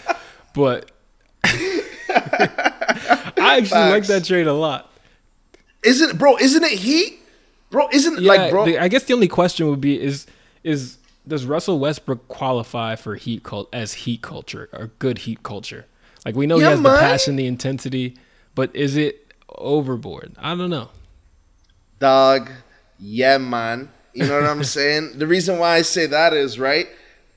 But 0.55 0.91
I 1.45 3.59
actually 3.59 3.91
like 3.91 4.07
that 4.07 4.25
trade 4.25 4.47
a 4.47 4.53
lot. 4.53 4.93
Isn't 5.85 6.19
bro? 6.19 6.37
Isn't 6.39 6.65
it 6.65 6.73
Heat? 6.73 7.21
Bro, 7.71 7.89
isn't 7.93 8.21
yeah, 8.21 8.33
like 8.33 8.51
bro? 8.51 8.65
The, 8.65 8.79
I 8.79 8.89
guess 8.89 9.05
the 9.05 9.15
only 9.15 9.29
question 9.29 9.69
would 9.69 9.81
be 9.81 10.01
is 10.01 10.27
is 10.65 10.99
does 11.29 11.45
Russell 11.45 11.79
Westbrook 11.79 12.29
qualify 12.29 12.97
for 12.97 13.17
Heat 13.17 13.43
cult 13.43 13.69
as 13.73 13.95
Heat 13.95 14.23
culture 14.23 14.69
or 14.73 14.89
good 14.99 15.19
Heat 15.19 15.43
culture? 15.43 15.87
Like 16.25 16.35
we 16.35 16.47
know 16.47 16.57
yeah, 16.57 16.67
he 16.67 16.71
has 16.71 16.81
man. 16.81 16.95
the 16.95 16.99
passion, 16.99 17.37
the 17.37 17.47
intensity, 17.47 18.17
but 18.57 18.75
is 18.75 18.97
it 18.97 19.33
overboard? 19.49 20.35
I 20.39 20.57
don't 20.57 20.71
know. 20.71 20.89
Dog, 22.01 22.51
yeah, 22.99 23.39
man. 23.39 23.91
You 24.13 24.27
know 24.27 24.41
what 24.41 24.51
I'm 24.51 24.65
saying? 24.79 25.19
The 25.19 25.27
reason 25.29 25.59
why 25.61 25.77
I 25.77 25.83
say 25.83 26.07
that 26.07 26.33
is 26.33 26.59
right. 26.59 26.89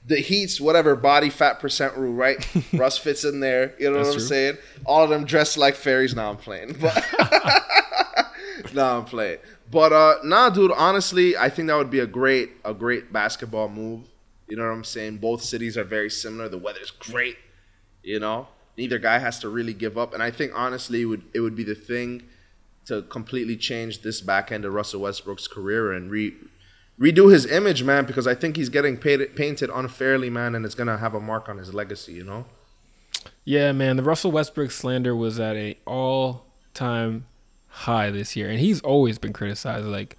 The 0.08 0.18
Heat's 0.18 0.60
whatever 0.60 0.96
body 0.96 1.30
fat 1.30 1.60
percent 1.60 1.96
rule, 1.96 2.14
right? 2.14 2.44
Russ 2.74 2.98
fits 2.98 3.24
in 3.26 3.42
there. 3.42 3.76
You 3.78 3.92
know 3.92 3.98
That's 3.98 4.08
what 4.08 4.14
I'm 4.14 4.20
true. 4.20 4.28
saying? 4.28 4.58
All 4.86 5.04
of 5.04 5.10
them 5.12 5.26
dressed 5.26 5.58
like 5.58 5.76
fairies. 5.76 6.16
Now 6.16 6.32
I'm 6.32 6.38
playing, 6.38 6.78
but 6.82 6.96
now 8.74 8.98
I'm 8.98 9.06
playing. 9.06 9.38
But 9.70 9.94
uh, 9.94 10.16
nah, 10.24 10.50
dude. 10.50 10.72
Honestly, 10.72 11.38
I 11.38 11.50
think 11.50 11.68
that 11.68 11.76
would 11.76 11.92
be 11.92 12.00
a 12.00 12.08
great, 12.08 12.52
a 12.66 12.74
great 12.74 13.14
basketball 13.14 13.70
move. 13.70 14.06
You 14.48 14.58
know 14.58 14.64
what 14.64 14.72
I'm 14.72 14.84
saying? 14.84 15.18
Both 15.18 15.44
cities 15.44 15.78
are 15.78 15.84
very 15.84 16.10
similar. 16.10 16.50
The 16.50 16.58
weather's 16.58 16.90
great. 16.92 17.38
You 18.02 18.20
know, 18.20 18.48
neither 18.80 18.98
guy 18.98 19.20
has 19.20 19.38
to 19.40 19.50
really 19.50 19.74
give 19.74 19.98
up. 19.98 20.14
And 20.14 20.24
I 20.24 20.32
think 20.32 20.54
honestly, 20.56 21.02
it 21.02 21.06
would 21.06 21.24
it 21.34 21.42
would 21.42 21.56
be 21.56 21.66
the 21.66 21.76
thing 21.76 22.24
to 22.86 23.02
completely 23.04 23.58
change 23.58 24.02
this 24.02 24.22
back 24.22 24.52
end 24.52 24.64
of 24.66 24.74
Russell 24.74 25.02
Westbrook's 25.02 25.48
career 25.48 25.92
and 25.92 26.10
re 26.10 26.34
redo 27.00 27.32
his 27.32 27.46
image, 27.46 27.84
man, 27.84 28.06
because 28.06 28.26
I 28.26 28.36
think 28.36 28.56
he's 28.56 28.70
getting 28.70 28.98
paid, 28.98 29.36
painted 29.36 29.70
unfairly, 29.70 30.30
man, 30.30 30.56
and 30.56 30.66
it's 30.66 30.76
gonna 30.76 30.98
have 30.98 31.14
a 31.14 31.20
mark 31.20 31.50
on 31.50 31.58
his 31.58 31.74
legacy, 31.74 32.14
you 32.14 32.24
know. 32.24 32.46
Yeah, 33.44 33.74
man, 33.74 33.98
the 33.98 34.04
Russell 34.04 34.32
Westbrook 34.32 34.72
slander 34.72 35.16
was 35.16 35.40
at 35.40 35.56
a 35.56 35.78
all 35.86 36.46
time 36.74 37.26
high 37.68 38.10
this 38.10 38.36
year, 38.36 38.50
and 38.50 38.60
he's 38.60 38.80
always 38.82 39.20
been 39.20 39.34
criticized. 39.34 39.86
Like 39.86 40.18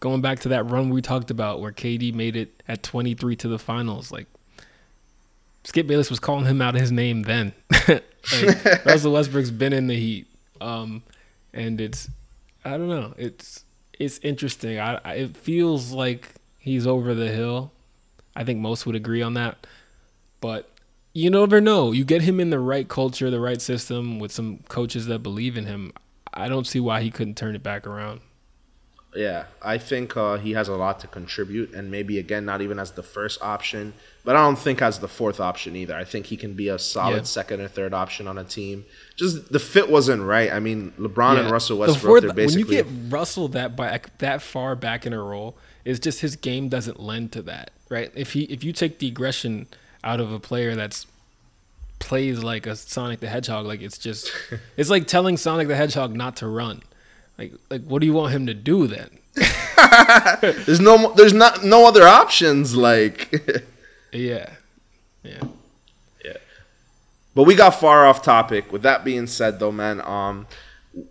going 0.00 0.20
back 0.20 0.40
to 0.40 0.50
that 0.50 0.70
run 0.70 0.90
we 0.90 1.00
talked 1.00 1.30
about, 1.30 1.60
where 1.62 1.72
KD 1.72 2.12
made 2.12 2.36
it 2.36 2.62
at 2.68 2.82
23 2.82 3.36
to 3.36 3.48
the 3.48 3.58
finals, 3.58 4.12
like 4.12 4.26
Skip 5.66 5.88
Bayless 5.88 6.10
was 6.10 6.20
calling 6.20 6.44
him 6.44 6.62
out 6.62 6.76
his 6.76 6.92
name 6.92 7.22
then. 7.22 7.52
like, 7.88 8.84
Russell 8.86 9.12
Westbrook's 9.12 9.50
been 9.50 9.72
in 9.72 9.88
the 9.88 9.96
Heat, 9.96 10.28
um, 10.60 11.02
and 11.52 11.80
it's 11.80 12.08
I 12.64 12.70
don't 12.70 12.88
know. 12.88 13.14
It's 13.18 13.64
it's 13.98 14.18
interesting. 14.18 14.78
I, 14.78 15.00
I, 15.04 15.14
it 15.14 15.36
feels 15.36 15.90
like 15.90 16.34
he's 16.58 16.86
over 16.86 17.14
the 17.14 17.28
hill. 17.28 17.72
I 18.36 18.44
think 18.44 18.60
most 18.60 18.86
would 18.86 18.94
agree 18.94 19.22
on 19.22 19.34
that, 19.34 19.66
but 20.40 20.70
you 21.12 21.30
never 21.30 21.60
know. 21.60 21.90
You 21.90 22.04
get 22.04 22.22
him 22.22 22.38
in 22.38 22.50
the 22.50 22.60
right 22.60 22.86
culture, 22.86 23.28
the 23.28 23.40
right 23.40 23.60
system, 23.60 24.20
with 24.20 24.30
some 24.30 24.58
coaches 24.68 25.06
that 25.06 25.18
believe 25.20 25.56
in 25.56 25.66
him. 25.66 25.92
I 26.32 26.48
don't 26.48 26.66
see 26.66 26.78
why 26.78 27.00
he 27.00 27.10
couldn't 27.10 27.36
turn 27.36 27.56
it 27.56 27.64
back 27.64 27.88
around. 27.88 28.20
Yeah, 29.16 29.44
I 29.62 29.78
think 29.78 30.16
uh, 30.16 30.36
he 30.36 30.52
has 30.52 30.68
a 30.68 30.74
lot 30.74 31.00
to 31.00 31.06
contribute, 31.06 31.72
and 31.72 31.90
maybe 31.90 32.18
again, 32.18 32.44
not 32.44 32.60
even 32.60 32.78
as 32.78 32.92
the 32.92 33.02
first 33.02 33.40
option, 33.40 33.94
but 34.24 34.36
I 34.36 34.44
don't 34.44 34.58
think 34.58 34.82
as 34.82 34.98
the 34.98 35.08
fourth 35.08 35.40
option 35.40 35.74
either. 35.74 35.96
I 35.96 36.04
think 36.04 36.26
he 36.26 36.36
can 36.36 36.52
be 36.52 36.68
a 36.68 36.78
solid 36.78 37.16
yeah. 37.16 37.22
second 37.22 37.62
or 37.62 37.68
third 37.68 37.94
option 37.94 38.28
on 38.28 38.36
a 38.36 38.44
team. 38.44 38.84
Just 39.16 39.50
the 39.50 39.58
fit 39.58 39.88
wasn't 39.88 40.22
right. 40.22 40.52
I 40.52 40.60
mean, 40.60 40.92
LeBron 40.98 41.36
yeah. 41.36 41.42
and 41.42 41.50
Russell 41.50 41.78
Westbrook. 41.78 42.22
The 42.22 42.28
fourth, 42.28 42.36
when 42.36 42.58
you 42.58 42.66
get 42.66 42.86
Russell 43.08 43.48
that 43.48 43.74
back 43.74 44.18
that 44.18 44.42
far 44.42 44.76
back 44.76 45.06
in 45.06 45.14
a 45.14 45.22
role, 45.22 45.56
is 45.86 45.98
just 45.98 46.20
his 46.20 46.36
game 46.36 46.68
doesn't 46.68 47.00
lend 47.00 47.32
to 47.32 47.42
that, 47.42 47.70
right? 47.88 48.12
If 48.14 48.32
he 48.32 48.42
if 48.44 48.62
you 48.62 48.72
take 48.72 48.98
the 48.98 49.08
aggression 49.08 49.66
out 50.04 50.20
of 50.20 50.30
a 50.30 50.38
player 50.38 50.74
that's 50.74 51.06
plays 51.98 52.44
like 52.44 52.66
a 52.66 52.76
Sonic 52.76 53.20
the 53.20 53.28
Hedgehog, 53.28 53.64
like 53.64 53.80
it's 53.80 53.96
just 53.96 54.30
it's 54.76 54.90
like 54.90 55.06
telling 55.06 55.38
Sonic 55.38 55.68
the 55.68 55.76
Hedgehog 55.76 56.14
not 56.14 56.36
to 56.36 56.46
run 56.46 56.82
like, 57.38 57.52
like, 57.70 57.84
what 57.84 58.00
do 58.00 58.06
you 58.06 58.12
want 58.12 58.32
him 58.32 58.46
to 58.46 58.54
do 58.54 58.86
then? 58.86 59.10
there's 60.40 60.80
no, 60.80 61.12
there's 61.14 61.34
not 61.34 61.62
no 61.64 61.86
other 61.86 62.06
options. 62.06 62.74
Like, 62.74 63.30
yeah, 64.12 64.50
yeah, 65.22 65.40
yeah. 66.24 66.36
But 67.34 67.44
we 67.44 67.54
got 67.54 67.70
far 67.70 68.06
off 68.06 68.22
topic. 68.22 68.72
With 68.72 68.82
that 68.82 69.04
being 69.04 69.26
said, 69.26 69.58
though, 69.58 69.72
man, 69.72 70.00
um, 70.00 70.46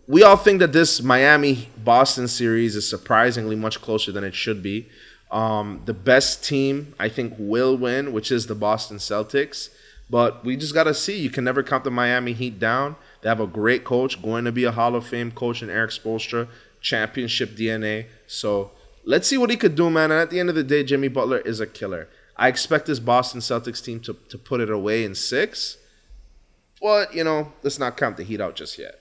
we 0.08 0.24
all 0.24 0.38
think 0.38 0.60
that 0.60 0.74
this 0.74 1.02
Miami 1.02 1.70
Boston 1.78 2.28
series 2.28 2.76
is 2.76 2.90
surprisingly 2.90 3.56
much 3.56 3.82
closer 3.82 4.12
than 4.12 4.24
it 4.24 4.34
should 4.34 4.64
be. 4.64 4.90
Um, 5.32 5.82
the 5.86 5.94
best 5.94 6.44
team, 6.44 6.96
I 7.00 7.10
think, 7.10 7.34
will 7.38 7.78
win, 7.78 8.14
which 8.14 8.32
is 8.32 8.48
the 8.48 8.56
Boston 8.56 8.98
Celtics. 8.98 9.70
But 10.10 10.44
we 10.46 10.56
just 10.56 10.74
got 10.74 10.84
to 10.84 10.94
see. 10.94 11.20
You 11.20 11.30
can 11.30 11.44
never 11.44 11.64
count 11.64 11.84
the 11.84 11.92
Miami 11.92 12.34
Heat 12.34 12.60
down. 12.60 12.96
They 13.26 13.30
have 13.30 13.40
a 13.40 13.48
great 13.48 13.84
coach, 13.84 14.22
going 14.22 14.46
to 14.46 14.52
be 14.52 14.66
a 14.66 14.72
Hall 14.72 14.96
of 14.96 15.08
Fame 15.08 15.32
coach 15.32 15.64
in 15.64 15.70
Erik 15.72 15.90
Spoelstra, 15.90 16.48
championship 16.80 17.56
DNA. 17.56 18.06
So 18.28 18.70
let's 19.04 19.28
see 19.28 19.36
what 19.36 19.50
he 19.50 19.58
could 19.58 19.74
do, 19.74 19.90
man. 19.90 20.12
And 20.12 20.22
at 20.22 20.30
the 20.30 20.40
end 20.40 20.48
of 20.48 20.54
the 20.54 20.64
day, 20.64 20.84
Jimmy 20.84 21.08
Butler 21.08 21.40
is 21.40 21.60
a 21.60 21.66
killer. 21.66 22.08
I 22.38 22.50
expect 22.50 22.86
this 22.86 23.00
Boston 23.00 23.42
Celtics 23.42 23.84
team 23.84 24.00
to, 24.02 24.16
to 24.30 24.38
put 24.38 24.62
it 24.62 24.70
away 24.70 25.04
in 25.04 25.16
six. 25.16 25.78
But, 26.80 27.16
you 27.16 27.24
know, 27.24 27.52
let's 27.64 27.80
not 27.80 27.98
count 27.98 28.18
the 28.18 28.24
Heat 28.24 28.40
out 28.40 28.56
just 28.56 28.78
yet. 28.78 29.00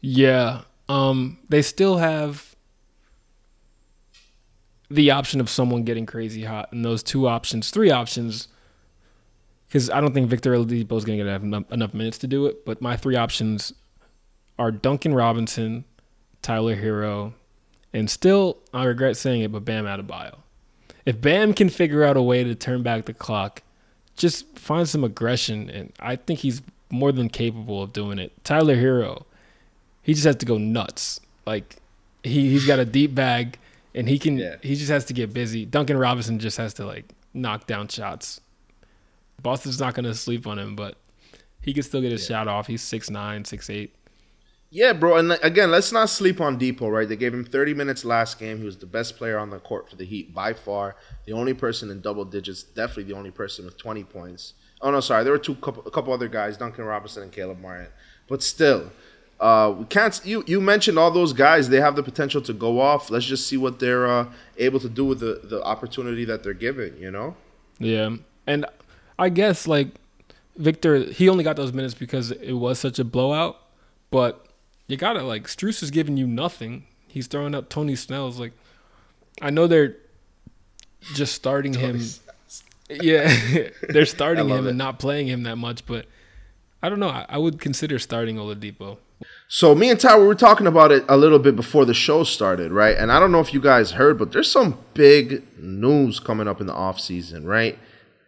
Yeah. 0.00 0.60
Um, 0.88 1.38
they 1.48 1.62
still 1.62 1.96
have 1.96 2.54
the 4.88 5.10
option 5.10 5.40
of 5.40 5.50
someone 5.50 5.82
getting 5.82 6.06
crazy 6.06 6.44
hot. 6.44 6.70
And 6.70 6.84
those 6.84 7.02
two 7.02 7.26
options, 7.26 7.70
three 7.70 7.90
options– 7.90 8.46
because 9.70 9.88
I 9.88 10.00
don't 10.00 10.12
think 10.12 10.28
Victor 10.28 10.52
Oladipo 10.52 10.96
is 10.96 11.04
going 11.04 11.16
to 11.16 11.24
get 11.24 11.42
enough, 11.42 11.70
enough 11.70 11.94
minutes 11.94 12.18
to 12.18 12.26
do 12.26 12.46
it. 12.46 12.64
But 12.66 12.82
my 12.82 12.96
three 12.96 13.14
options 13.14 13.72
are 14.58 14.72
Duncan 14.72 15.14
Robinson, 15.14 15.84
Tyler 16.42 16.74
Herro, 16.74 17.34
and 17.92 18.10
still, 18.10 18.58
I 18.74 18.84
regret 18.84 19.16
saying 19.16 19.42
it, 19.42 19.52
but 19.52 19.64
Bam 19.64 19.84
Adebayo. 19.84 20.38
If 21.06 21.20
Bam 21.20 21.54
can 21.54 21.68
figure 21.68 22.02
out 22.02 22.16
a 22.16 22.22
way 22.22 22.42
to 22.42 22.56
turn 22.56 22.82
back 22.82 23.04
the 23.04 23.14
clock, 23.14 23.62
just 24.16 24.58
find 24.58 24.88
some 24.88 25.04
aggression, 25.04 25.70
and 25.70 25.92
I 26.00 26.16
think 26.16 26.40
he's 26.40 26.62
more 26.90 27.12
than 27.12 27.28
capable 27.28 27.80
of 27.80 27.92
doing 27.92 28.18
it. 28.18 28.32
Tyler 28.42 28.74
Herro, 28.74 29.24
he 30.02 30.14
just 30.14 30.26
has 30.26 30.36
to 30.36 30.46
go 30.46 30.58
nuts. 30.58 31.20
Like 31.46 31.76
he 32.24 32.50
he's 32.50 32.66
got 32.66 32.80
a 32.80 32.84
deep 32.84 33.14
bag, 33.14 33.56
and 33.94 34.08
he 34.08 34.18
can 34.18 34.36
yeah. 34.36 34.56
he 34.62 34.74
just 34.74 34.90
has 34.90 35.04
to 35.06 35.14
get 35.14 35.32
busy. 35.32 35.64
Duncan 35.64 35.96
Robinson 35.96 36.40
just 36.40 36.56
has 36.56 36.74
to 36.74 36.84
like 36.84 37.14
knock 37.32 37.68
down 37.68 37.86
shots 37.86 38.40
Boston's 39.42 39.80
not 39.80 39.94
going 39.94 40.04
to 40.04 40.14
sleep 40.14 40.46
on 40.46 40.58
him, 40.58 40.76
but 40.76 40.96
he 41.60 41.72
can 41.72 41.82
still 41.82 42.00
get 42.00 42.12
his 42.12 42.28
yeah. 42.28 42.38
shot 42.38 42.48
off. 42.48 42.66
He's 42.66 42.82
six 42.82 43.10
nine, 43.10 43.44
six 43.44 43.70
eight. 43.70 43.94
Yeah, 44.72 44.92
bro. 44.92 45.16
And 45.16 45.32
again, 45.42 45.72
let's 45.72 45.90
not 45.90 46.08
sleep 46.08 46.40
on 46.40 46.58
Dipo, 46.58 46.90
right? 46.90 47.08
They 47.08 47.16
gave 47.16 47.34
him 47.34 47.44
30 47.44 47.74
minutes 47.74 48.04
last 48.04 48.38
game. 48.38 48.58
He 48.58 48.64
was 48.64 48.76
the 48.76 48.86
best 48.86 49.16
player 49.16 49.36
on 49.36 49.50
the 49.50 49.58
court 49.58 49.90
for 49.90 49.96
the 49.96 50.04
Heat 50.04 50.32
by 50.32 50.52
far. 50.52 50.94
The 51.26 51.32
only 51.32 51.54
person 51.54 51.90
in 51.90 52.00
double 52.00 52.24
digits, 52.24 52.62
definitely 52.62 53.04
the 53.04 53.18
only 53.18 53.32
person 53.32 53.64
with 53.64 53.76
20 53.76 54.04
points. 54.04 54.54
Oh 54.80 54.90
no, 54.90 55.00
sorry, 55.00 55.24
there 55.24 55.32
were 55.32 55.38
two 55.38 55.56
couple, 55.56 55.82
a 55.86 55.90
couple 55.90 56.12
other 56.12 56.28
guys, 56.28 56.56
Duncan 56.56 56.84
Robinson 56.84 57.24
and 57.24 57.32
Caleb 57.32 57.60
Martin. 57.60 57.88
But 58.28 58.42
still, 58.42 58.92
uh, 59.38 59.74
we 59.78 59.84
can't. 59.86 60.18
You 60.24 60.42
you 60.46 60.60
mentioned 60.60 60.98
all 60.98 61.10
those 61.10 61.32
guys; 61.32 61.68
they 61.68 61.80
have 61.80 61.96
the 61.96 62.02
potential 62.02 62.40
to 62.42 62.52
go 62.52 62.80
off. 62.80 63.10
Let's 63.10 63.26
just 63.26 63.46
see 63.46 63.56
what 63.58 63.78
they're 63.78 64.06
uh, 64.06 64.32
able 64.56 64.80
to 64.80 64.88
do 64.88 65.04
with 65.04 65.20
the 65.20 65.40
the 65.44 65.62
opportunity 65.62 66.24
that 66.24 66.42
they're 66.42 66.54
given. 66.54 66.96
You 66.98 67.10
know. 67.10 67.36
Yeah, 67.78 68.16
and 68.46 68.64
I 69.20 69.28
guess 69.28 69.68
like 69.68 69.88
Victor, 70.56 71.04
he 71.04 71.28
only 71.28 71.44
got 71.44 71.56
those 71.56 71.72
minutes 71.74 71.94
because 71.94 72.30
it 72.30 72.54
was 72.54 72.78
such 72.78 72.98
a 72.98 73.04
blowout. 73.04 73.60
But 74.10 74.46
you 74.88 74.96
gotta 74.96 75.22
like 75.22 75.44
Strus 75.44 75.82
is 75.82 75.90
giving 75.90 76.16
you 76.16 76.26
nothing. 76.26 76.86
He's 77.06 77.26
throwing 77.26 77.54
up 77.54 77.68
Tony 77.68 77.94
Snell's 77.94 78.40
like. 78.40 78.52
I 79.42 79.50
know 79.50 79.66
they're 79.66 79.96
just 81.14 81.34
starting 81.34 81.74
him. 81.74 82.00
Yeah, 82.88 83.32
they're 83.88 84.06
starting 84.06 84.48
him 84.48 84.66
it. 84.66 84.70
and 84.70 84.78
not 84.78 84.98
playing 84.98 85.28
him 85.28 85.44
that 85.44 85.56
much, 85.56 85.86
but 85.86 86.06
I 86.82 86.88
don't 86.88 86.98
know. 86.98 87.08
I, 87.08 87.26
I 87.28 87.38
would 87.38 87.60
consider 87.60 87.98
starting 87.98 88.36
Oladipo. 88.36 88.98
So 89.48 89.74
me 89.74 89.90
and 89.90 90.00
Ty 90.00 90.18
we 90.18 90.26
were 90.26 90.34
talking 90.34 90.66
about 90.66 90.92
it 90.92 91.04
a 91.08 91.16
little 91.16 91.38
bit 91.38 91.56
before 91.56 91.84
the 91.84 91.94
show 91.94 92.24
started, 92.24 92.72
right? 92.72 92.96
And 92.96 93.12
I 93.12 93.20
don't 93.20 93.32
know 93.32 93.40
if 93.40 93.52
you 93.52 93.60
guys 93.60 93.92
heard, 93.92 94.18
but 94.18 94.32
there's 94.32 94.50
some 94.50 94.78
big 94.94 95.44
news 95.58 96.20
coming 96.20 96.48
up 96.48 96.60
in 96.60 96.66
the 96.66 96.74
off 96.74 96.98
season, 96.98 97.46
right? 97.46 97.78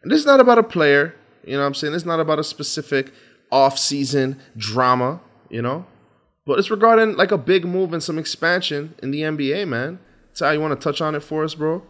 And 0.03 0.11
this 0.11 0.21
is 0.21 0.27
not 0.27 0.41
about 0.41 0.59
a 0.59 0.62
player, 0.62 1.15
you 1.45 1.53
know 1.53 1.61
what 1.61 1.67
I'm 1.67 1.75
saying? 1.75 1.95
It's 1.95 2.05
not 2.05 2.21
about 2.21 2.38
a 2.38 2.45
specific 2.45 3.12
off 3.51 3.79
season 3.79 4.41
drama, 4.57 5.21
you 5.49 5.62
know? 5.62 5.87
But 6.45 6.59
it's 6.59 6.71
regarding 6.71 7.17
like 7.17 7.31
a 7.31 7.38
big 7.38 7.65
move 7.65 7.93
and 7.93 8.03
some 8.03 8.19
expansion 8.19 8.95
in 9.03 9.12
the 9.12 9.21
NBA, 9.21 9.69
man. 9.69 10.01
Ty, 10.35 10.55
you 10.55 10.61
want 10.61 10.79
to 10.79 10.83
touch 10.83 11.01
on 11.01 11.15
it 11.15 11.21
for 11.23 11.45
us, 11.45 11.55
bro? 11.55 11.83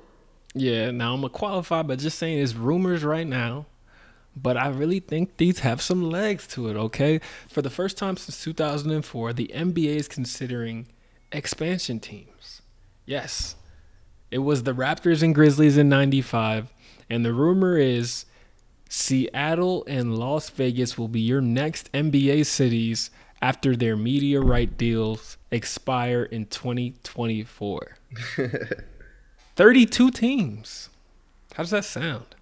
Yeah, 0.54 0.90
now 0.90 1.14
I'm 1.14 1.20
gonna 1.20 1.30
qualify 1.30 1.82
by 1.82 1.96
just 1.96 2.18
saying 2.18 2.38
it's 2.38 2.54
rumors 2.54 3.04
right 3.04 3.26
now, 3.26 3.66
but 4.36 4.56
I 4.56 4.68
really 4.68 5.00
think 5.00 5.38
these 5.38 5.60
have 5.60 5.80
some 5.80 6.10
legs 6.10 6.46
to 6.48 6.68
it. 6.68 6.76
Okay, 6.76 7.20
for 7.48 7.62
the 7.62 7.70
first 7.70 7.96
time 7.96 8.18
since 8.18 8.42
2004, 8.42 9.32
the 9.32 9.50
NBA 9.54 9.96
is 9.96 10.08
considering 10.08 10.88
expansion 11.30 12.00
teams. 12.00 12.60
Yes, 13.06 13.56
it 14.30 14.38
was 14.38 14.64
the 14.64 14.74
Raptors 14.74 15.22
and 15.22 15.34
Grizzlies 15.34 15.78
in 15.78 15.88
'95, 15.88 16.70
and 17.12 17.26
the 17.26 17.34
rumor 17.34 17.76
is 17.76 18.24
Seattle 18.88 19.84
and 19.86 20.16
Las 20.16 20.48
Vegas 20.48 20.96
will 20.96 21.08
be 21.08 21.20
your 21.20 21.42
next 21.42 21.92
NBA 21.92 22.46
cities 22.46 23.10
after 23.42 23.76
their 23.76 23.96
media 23.96 24.40
right 24.40 24.74
deals 24.78 25.36
expire 25.50 26.22
in 26.22 26.46
2024. 26.46 27.96
32 29.56 30.10
teams. 30.10 30.88
How 31.54 31.64
does 31.64 31.72
that 31.72 31.84
sound? 31.84 32.34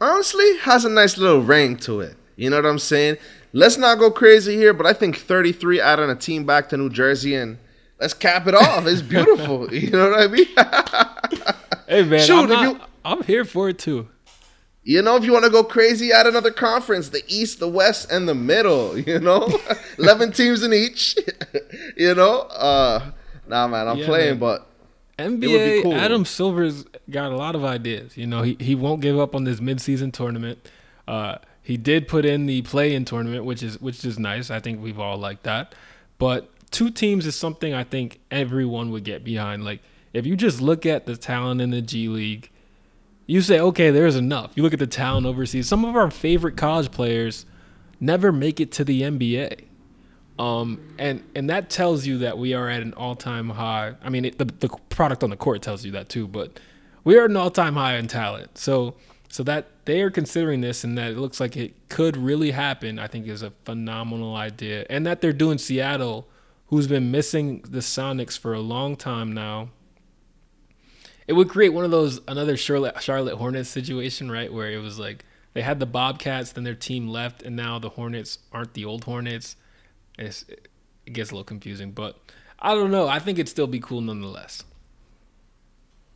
Honestly, 0.00 0.58
has 0.58 0.84
a 0.84 0.88
nice 0.88 1.18
little 1.18 1.42
ring 1.42 1.76
to 1.78 1.98
it. 1.98 2.16
You 2.36 2.50
know 2.50 2.56
what 2.56 2.66
I'm 2.66 2.78
saying? 2.78 3.16
Let's 3.52 3.78
not 3.78 3.98
go 3.98 4.12
crazy 4.12 4.54
here, 4.54 4.72
but 4.72 4.86
I 4.86 4.92
think 4.92 5.16
33 5.16 5.80
adding 5.80 6.08
a 6.08 6.14
team 6.14 6.46
back 6.46 6.68
to 6.68 6.76
New 6.76 6.88
Jersey 6.88 7.34
and 7.34 7.58
let's 7.98 8.14
cap 8.14 8.46
it 8.46 8.54
off. 8.54 8.86
It's 8.86 9.02
beautiful. 9.02 9.74
you 9.74 9.90
know 9.90 10.08
what 10.08 10.20
I 10.20 10.26
mean? 10.28 10.46
hey 11.88 12.04
man, 12.04 12.24
Shoot, 12.24 12.42
I'm, 12.44 12.48
not, 12.48 12.62
you, 12.62 12.80
I'm 13.04 13.22
here 13.24 13.44
for 13.44 13.68
it 13.68 13.78
too. 13.78 14.08
You 14.82 15.02
know, 15.02 15.16
if 15.16 15.24
you 15.24 15.32
want 15.32 15.44
to 15.44 15.50
go 15.50 15.64
crazy, 15.64 16.12
add 16.12 16.26
another 16.26 16.50
conference: 16.50 17.10
the 17.10 17.22
East, 17.28 17.60
the 17.60 17.68
West, 17.68 18.10
and 18.10 18.28
the 18.28 18.34
Middle. 18.34 18.98
You 19.08 19.20
know, 19.20 19.48
eleven 19.98 20.32
teams 20.32 20.62
in 20.62 20.72
each. 20.72 21.16
you 21.96 22.14
know, 22.14 22.40
uh, 22.40 23.10
nah, 23.46 23.68
man, 23.68 23.88
I'm 23.88 23.98
yeah, 23.98 24.06
playing, 24.06 24.30
man. 24.30 24.38
but 24.38 24.66
NBA 25.18 25.82
cool. 25.82 25.94
Adam 25.94 26.24
Silver's 26.24 26.84
got 27.10 27.32
a 27.32 27.36
lot 27.36 27.54
of 27.54 27.64
ideas. 27.64 28.16
You 28.16 28.26
know, 28.26 28.42
he, 28.42 28.56
he 28.60 28.74
won't 28.74 29.00
give 29.00 29.18
up 29.18 29.34
on 29.34 29.44
this 29.44 29.60
midseason 29.60 30.12
tournament. 30.12 30.70
Uh, 31.06 31.38
he 31.62 31.76
did 31.76 32.08
put 32.08 32.24
in 32.24 32.46
the 32.46 32.62
play-in 32.62 33.04
tournament, 33.04 33.44
which 33.44 33.62
is 33.62 33.80
which 33.80 34.04
is 34.04 34.18
nice. 34.18 34.50
I 34.50 34.60
think 34.60 34.82
we've 34.82 34.98
all 34.98 35.18
liked 35.18 35.42
that. 35.42 35.74
But 36.18 36.50
two 36.70 36.90
teams 36.90 37.26
is 37.26 37.34
something 37.34 37.74
I 37.74 37.84
think 37.84 38.20
everyone 38.30 38.90
would 38.92 39.04
get 39.04 39.24
behind. 39.24 39.64
Like 39.64 39.82
if 40.12 40.26
you 40.26 40.36
just 40.36 40.60
look 40.60 40.86
at 40.86 41.06
the 41.06 41.16
talent 41.16 41.60
in 41.60 41.70
the 41.70 41.82
G 41.82 42.08
League, 42.08 42.50
you 43.28 43.42
say, 43.42 43.60
okay, 43.60 43.90
there's 43.90 44.16
enough. 44.16 44.52
You 44.56 44.62
look 44.62 44.72
at 44.72 44.78
the 44.78 44.86
talent 44.86 45.26
overseas. 45.26 45.68
Some 45.68 45.84
of 45.84 45.94
our 45.94 46.10
favorite 46.10 46.56
college 46.56 46.90
players 46.90 47.44
never 48.00 48.32
make 48.32 48.58
it 48.58 48.72
to 48.72 48.84
the 48.84 49.02
NBA. 49.02 49.66
Um, 50.38 50.94
and 50.98 51.22
and 51.34 51.50
that 51.50 51.68
tells 51.68 52.06
you 52.06 52.18
that 52.18 52.38
we 52.38 52.54
are 52.54 52.70
at 52.70 52.80
an 52.80 52.94
all 52.94 53.14
time 53.14 53.50
high. 53.50 53.94
I 54.02 54.08
mean, 54.08 54.24
it, 54.24 54.38
the 54.38 54.46
the 54.46 54.68
product 54.88 55.22
on 55.22 55.30
the 55.30 55.36
court 55.36 55.62
tells 55.62 55.84
you 55.84 55.92
that 55.92 56.08
too, 56.08 56.26
but 56.26 56.58
we 57.04 57.18
are 57.18 57.24
at 57.24 57.30
an 57.30 57.36
all 57.36 57.50
time 57.50 57.74
high 57.74 57.96
in 57.96 58.08
talent. 58.08 58.56
So 58.56 58.94
so 59.28 59.42
that 59.42 59.66
they 59.84 60.00
are 60.00 60.10
considering 60.10 60.62
this 60.62 60.82
and 60.82 60.96
that 60.96 61.10
it 61.10 61.18
looks 61.18 61.38
like 61.38 61.54
it 61.56 61.74
could 61.90 62.16
really 62.16 62.52
happen. 62.52 62.98
I 62.98 63.08
think 63.08 63.26
is 63.26 63.42
a 63.42 63.50
phenomenal 63.64 64.36
idea, 64.36 64.86
and 64.88 65.04
that 65.06 65.20
they're 65.20 65.34
doing 65.34 65.58
Seattle, 65.58 66.26
who's 66.68 66.86
been 66.86 67.10
missing 67.10 67.60
the 67.68 67.80
Sonics 67.80 68.38
for 68.38 68.54
a 68.54 68.60
long 68.60 68.96
time 68.96 69.34
now. 69.34 69.68
It 71.28 71.34
would 71.34 71.48
create 71.48 71.68
one 71.68 71.84
of 71.84 71.92
those 71.92 72.20
another 72.26 72.56
Charlotte 72.56 73.00
Charlotte 73.00 73.36
Hornets 73.36 73.68
situation, 73.68 74.30
right, 74.30 74.52
where 74.52 74.72
it 74.72 74.78
was 74.78 74.98
like 74.98 75.24
they 75.54 75.62
had 75.62 75.78
the 75.78 75.86
Bobcats, 75.86 76.52
then 76.52 76.64
their 76.64 76.74
team 76.74 77.06
left, 77.06 77.42
and 77.42 77.54
now 77.54 77.78
the 77.78 77.90
Hornets 77.90 78.38
aren't 78.52 78.74
the 78.74 78.84
old 78.84 79.04
Hornets 79.04 79.54
it's, 80.18 80.44
it 81.06 81.12
gets 81.12 81.30
a 81.30 81.34
little 81.34 81.44
confusing, 81.44 81.92
but 81.92 82.18
I 82.58 82.74
don't 82.74 82.90
know. 82.90 83.08
I 83.08 83.18
think 83.18 83.38
it'd 83.38 83.48
still 83.48 83.66
be 83.66 83.80
cool 83.80 84.00
nonetheless. 84.00 84.64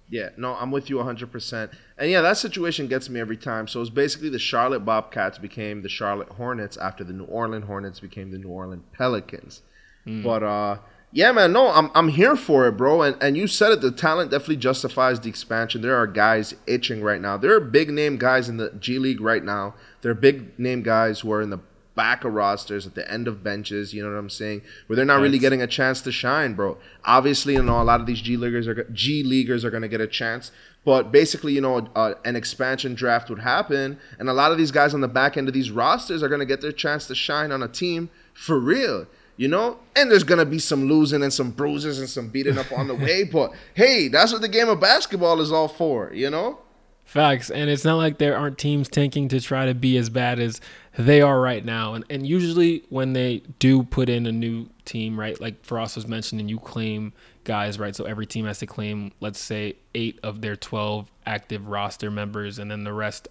Yeah, 0.08 0.30
no, 0.36 0.54
I'm 0.54 0.70
with 0.70 0.90
you 0.90 0.96
100%. 0.96 1.72
And 1.96 2.10
yeah, 2.10 2.20
that 2.20 2.36
situation 2.36 2.86
gets 2.86 3.08
me 3.08 3.18
every 3.18 3.36
time. 3.36 3.66
So 3.66 3.80
it's 3.80 3.88
basically 3.88 4.28
the 4.28 4.38
Charlotte 4.38 4.84
Bobcats 4.84 5.38
became 5.38 5.80
the 5.80 5.88
Charlotte 5.88 6.28
Hornets 6.30 6.76
after 6.76 7.02
the 7.02 7.14
New 7.14 7.24
Orleans 7.24 7.64
Hornets 7.64 8.00
became 8.00 8.30
the 8.30 8.38
New 8.38 8.50
Orleans 8.50 8.84
Pelicans. 8.92 9.62
Mm. 10.06 10.22
But 10.22 10.42
uh 10.42 10.78
yeah, 11.14 11.30
man, 11.30 11.52
no, 11.52 11.68
I'm 11.68 11.90
I'm 11.94 12.08
here 12.08 12.36
for 12.36 12.66
it, 12.66 12.72
bro. 12.72 13.02
And 13.02 13.22
and 13.22 13.36
you 13.36 13.46
said 13.46 13.70
it, 13.72 13.80
the 13.82 13.90
talent 13.90 14.30
definitely 14.30 14.56
justifies 14.56 15.20
the 15.20 15.28
expansion. 15.28 15.82
There 15.82 15.96
are 15.96 16.06
guys 16.06 16.54
itching 16.66 17.02
right 17.02 17.20
now. 17.20 17.36
There 17.36 17.54
are 17.54 17.60
big 17.60 17.90
name 17.90 18.16
guys 18.16 18.48
in 18.48 18.56
the 18.56 18.70
G 18.72 18.98
League 18.98 19.20
right 19.20 19.44
now. 19.44 19.74
There 20.00 20.10
are 20.10 20.14
big 20.14 20.58
name 20.58 20.82
guys 20.82 21.20
who 21.20 21.30
are 21.32 21.42
in 21.42 21.50
the 21.50 21.60
back 21.94 22.24
of 22.24 22.32
rosters 22.32 22.86
at 22.86 22.94
the 22.94 23.10
end 23.12 23.28
of 23.28 23.44
benches. 23.44 23.92
You 23.92 24.02
know 24.02 24.10
what 24.10 24.18
I'm 24.18 24.30
saying? 24.30 24.62
Where 24.86 24.96
they're 24.96 25.04
not 25.04 25.16
Thanks. 25.16 25.24
really 25.24 25.38
getting 25.38 25.60
a 25.60 25.66
chance 25.66 26.00
to 26.00 26.12
shine, 26.12 26.54
bro. 26.54 26.78
Obviously, 27.04 27.52
you 27.52 27.62
know 27.62 27.80
a 27.80 27.84
lot 27.84 28.00
of 28.00 28.06
these 28.06 28.22
G 28.22 28.38
leaguers 28.38 28.66
are 28.66 28.84
G 28.84 29.22
leaguers 29.22 29.66
are 29.66 29.70
going 29.70 29.82
to 29.82 29.88
get 29.88 30.00
a 30.00 30.06
chance, 30.06 30.50
but 30.82 31.12
basically, 31.12 31.52
you 31.52 31.60
know, 31.60 31.88
uh, 31.94 32.14
an 32.24 32.36
expansion 32.36 32.94
draft 32.94 33.28
would 33.28 33.40
happen, 33.40 33.98
and 34.18 34.30
a 34.30 34.32
lot 34.32 34.50
of 34.50 34.56
these 34.56 34.70
guys 34.70 34.94
on 34.94 35.02
the 35.02 35.08
back 35.08 35.36
end 35.36 35.46
of 35.46 35.52
these 35.52 35.70
rosters 35.70 36.22
are 36.22 36.28
going 36.28 36.40
to 36.40 36.46
get 36.46 36.62
their 36.62 36.72
chance 36.72 37.06
to 37.08 37.14
shine 37.14 37.52
on 37.52 37.62
a 37.62 37.68
team 37.68 38.08
for 38.32 38.58
real. 38.58 39.06
You 39.42 39.48
know, 39.48 39.80
and 39.96 40.08
there's 40.08 40.22
gonna 40.22 40.44
be 40.44 40.60
some 40.60 40.86
losing 40.86 41.20
and 41.20 41.32
some 41.32 41.50
bruises 41.50 41.98
and 41.98 42.08
some 42.08 42.28
beating 42.28 42.58
up 42.58 42.70
on 42.70 42.86
the 42.86 42.94
way, 42.94 43.24
but 43.32 43.50
hey, 43.74 44.06
that's 44.06 44.30
what 44.32 44.40
the 44.40 44.46
game 44.46 44.68
of 44.68 44.78
basketball 44.78 45.40
is 45.40 45.50
all 45.50 45.66
for, 45.66 46.12
you 46.14 46.30
know. 46.30 46.60
Facts, 47.04 47.50
and 47.50 47.68
it's 47.68 47.84
not 47.84 47.96
like 47.96 48.18
there 48.18 48.38
aren't 48.38 48.56
teams 48.56 48.88
tanking 48.88 49.26
to 49.30 49.40
try 49.40 49.66
to 49.66 49.74
be 49.74 49.96
as 49.96 50.10
bad 50.10 50.38
as 50.38 50.60
they 50.96 51.20
are 51.20 51.40
right 51.40 51.64
now. 51.64 51.94
And 51.94 52.04
and 52.08 52.24
usually 52.24 52.84
when 52.88 53.14
they 53.14 53.42
do 53.58 53.82
put 53.82 54.08
in 54.08 54.26
a 54.26 54.32
new 54.32 54.68
team, 54.84 55.18
right, 55.18 55.38
like 55.40 55.60
Faraz 55.66 55.96
was 55.96 56.06
mentioning, 56.06 56.48
you 56.48 56.60
claim 56.60 57.12
guys, 57.42 57.80
right? 57.80 57.96
So 57.96 58.04
every 58.04 58.26
team 58.26 58.46
has 58.46 58.60
to 58.60 58.66
claim, 58.66 59.10
let's 59.18 59.40
say, 59.40 59.74
eight 59.96 60.20
of 60.22 60.40
their 60.40 60.54
twelve 60.54 61.10
active 61.26 61.66
roster 61.66 62.12
members, 62.12 62.60
and 62.60 62.70
then 62.70 62.84
the 62.84 62.92
rest 62.92 63.26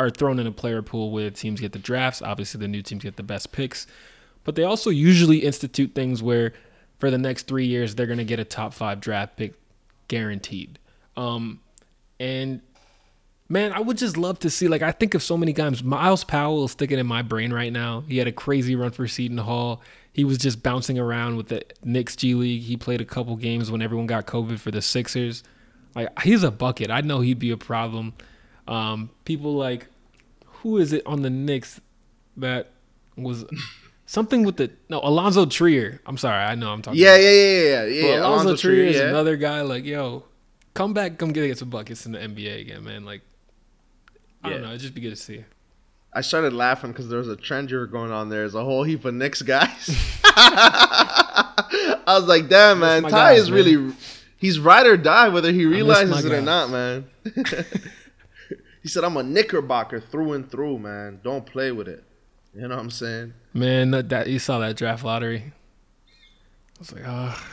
are 0.00 0.08
thrown 0.08 0.38
in 0.38 0.46
a 0.46 0.52
player 0.52 0.80
pool 0.80 1.10
where 1.10 1.30
teams 1.30 1.60
get 1.60 1.72
the 1.72 1.78
drafts. 1.78 2.22
Obviously, 2.22 2.58
the 2.58 2.68
new 2.68 2.80
teams 2.80 3.02
get 3.02 3.16
the 3.16 3.22
best 3.22 3.52
picks, 3.52 3.86
but 4.44 4.54
they 4.54 4.64
also 4.64 4.90
usually 4.90 5.38
institute 5.38 5.94
things 5.94 6.22
where 6.22 6.52
for 6.98 7.10
the 7.10 7.18
next 7.18 7.46
three 7.46 7.66
years 7.66 7.94
they're 7.94 8.06
going 8.06 8.18
to 8.18 8.24
get 8.24 8.38
a 8.38 8.44
top 8.44 8.74
five 8.74 9.00
draft 9.00 9.36
pick 9.36 9.54
guaranteed. 10.08 10.78
Um, 11.16 11.60
and 12.18 12.60
Man, 13.52 13.74
I 13.74 13.80
would 13.80 13.98
just 13.98 14.16
love 14.16 14.38
to 14.38 14.48
see. 14.48 14.66
Like, 14.66 14.80
I 14.80 14.92
think 14.92 15.12
of 15.12 15.22
so 15.22 15.36
many 15.36 15.52
guys. 15.52 15.84
Myles 15.84 16.24
Powell 16.24 16.64
is 16.64 16.70
sticking 16.70 16.98
in 16.98 17.06
my 17.06 17.20
brain 17.20 17.52
right 17.52 17.70
now. 17.70 18.02
He 18.08 18.16
had 18.16 18.26
a 18.26 18.32
crazy 18.32 18.74
run 18.74 18.92
for 18.92 19.06
Seton 19.06 19.36
Hall. 19.36 19.82
He 20.10 20.24
was 20.24 20.38
just 20.38 20.62
bouncing 20.62 20.98
around 20.98 21.36
with 21.36 21.48
the 21.48 21.62
Knicks 21.84 22.16
G 22.16 22.32
League. 22.32 22.62
He 22.62 22.78
played 22.78 23.02
a 23.02 23.04
couple 23.04 23.36
games 23.36 23.70
when 23.70 23.82
everyone 23.82 24.06
got 24.06 24.26
COVID 24.26 24.58
for 24.58 24.70
the 24.70 24.80
Sixers. 24.80 25.42
Like, 25.94 26.18
he's 26.22 26.42
a 26.42 26.50
bucket. 26.50 26.90
I 26.90 27.02
know 27.02 27.20
he'd 27.20 27.38
be 27.38 27.50
a 27.50 27.58
problem. 27.58 28.14
Um, 28.66 29.10
people 29.26 29.54
like, 29.54 29.86
who 30.46 30.78
is 30.78 30.94
it 30.94 31.02
on 31.04 31.20
the 31.20 31.28
Knicks 31.28 31.78
that 32.38 32.70
was 33.16 33.44
something 34.06 34.44
with 34.44 34.56
the 34.56 34.70
no 34.88 35.00
Alonzo 35.02 35.46
Trier? 35.46 36.00
I'm 36.06 36.16
sorry, 36.16 36.44
I 36.44 36.54
know 36.54 36.70
I'm 36.70 36.82
talking. 36.82 37.00
Yeah, 37.00 37.14
about. 37.14 37.22
yeah, 37.22 37.30
yeah, 37.30 37.62
yeah, 37.62 37.84
yeah. 37.84 38.02
But 38.02 38.08
Alonzo, 38.18 38.44
Alonzo 38.44 38.56
Trier, 38.56 38.84
is 38.84 38.96
yeah. 38.96 39.08
another 39.08 39.36
guy. 39.36 39.60
Like, 39.62 39.84
yo, 39.84 40.24
come 40.74 40.92
back, 40.94 41.18
come 41.18 41.32
get 41.32 41.58
some 41.58 41.70
buckets 41.70 42.06
in 42.06 42.12
the 42.12 42.18
NBA 42.18 42.60
again, 42.60 42.84
man. 42.84 43.04
Like, 43.04 43.22
I 44.42 44.48
yeah. 44.48 44.54
don't 44.54 44.62
know. 44.62 44.68
It'd 44.68 44.80
just 44.80 44.94
be 44.94 45.00
good 45.00 45.10
to 45.10 45.16
see. 45.16 45.44
I 46.14 46.20
started 46.20 46.52
laughing 46.52 46.90
because 46.92 47.08
there 47.08 47.18
was 47.18 47.28
a 47.28 47.36
trend 47.36 47.70
you 47.70 47.78
were 47.78 47.86
going 47.86 48.12
on 48.12 48.28
there. 48.28 48.40
There's 48.40 48.54
a 48.54 48.64
whole 48.64 48.82
heap 48.82 49.04
of 49.06 49.14
Knicks 49.14 49.40
guys. 49.40 50.12
I 50.24 52.04
was 52.06 52.24
like, 52.24 52.48
damn, 52.48 52.80
man. 52.80 53.04
Ty 53.04 53.32
is 53.34 53.50
man. 53.50 53.56
really, 53.56 53.94
he's 54.36 54.58
ride 54.58 54.86
or 54.86 54.98
die, 54.98 55.30
whether 55.30 55.52
he 55.52 55.64
realizes 55.64 56.24
it 56.24 56.32
or 56.32 56.42
not, 56.42 56.68
man. 56.68 57.06
he 58.82 58.88
said, 58.88 59.04
I'm 59.04 59.16
a 59.16 59.22
Knickerbocker 59.22 60.00
through 60.00 60.34
and 60.34 60.50
through, 60.50 60.80
man. 60.80 61.20
Don't 61.24 61.46
play 61.46 61.72
with 61.72 61.88
it. 61.88 62.04
You 62.54 62.68
know 62.68 62.76
what 62.76 62.82
I'm 62.82 62.90
saying? 62.90 63.32
Man, 63.54 63.90
that, 63.90 64.28
you 64.28 64.38
saw 64.38 64.58
that 64.60 64.76
draft 64.76 65.04
lottery. 65.04 65.52
I 66.76 66.78
was 66.78 66.92
like, 66.92 67.02
ah. 67.06 67.46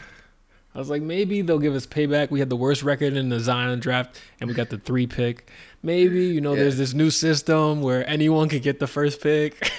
I 0.74 0.78
was 0.78 0.90
like, 0.90 1.02
maybe 1.02 1.42
they'll 1.42 1.60
give 1.60 1.74
us 1.76 1.86
payback. 1.88 2.30
We 2.30 2.40
had 2.40 2.50
the 2.50 2.56
worst 2.56 2.84
record 2.84 3.14
in 3.14 3.30
the 3.30 3.40
Zion 3.40 3.80
draft, 3.80 4.22
and 4.40 4.48
we 4.48 4.54
got 4.54 4.70
the 4.70 4.78
three 4.78 5.08
pick. 5.08 5.50
Maybe 5.82 6.28
you 6.28 6.42
know, 6.42 6.54
Yeah. 6.54 6.62
there's 6.64 6.78
this 6.78 6.94
new 6.94 7.10
system 7.10 7.82
where 7.82 8.08
anyone 8.08 8.50
could 8.50 8.62
get 8.62 8.80
the 8.80 8.88
first 8.88 9.20
pick. 9.22 9.72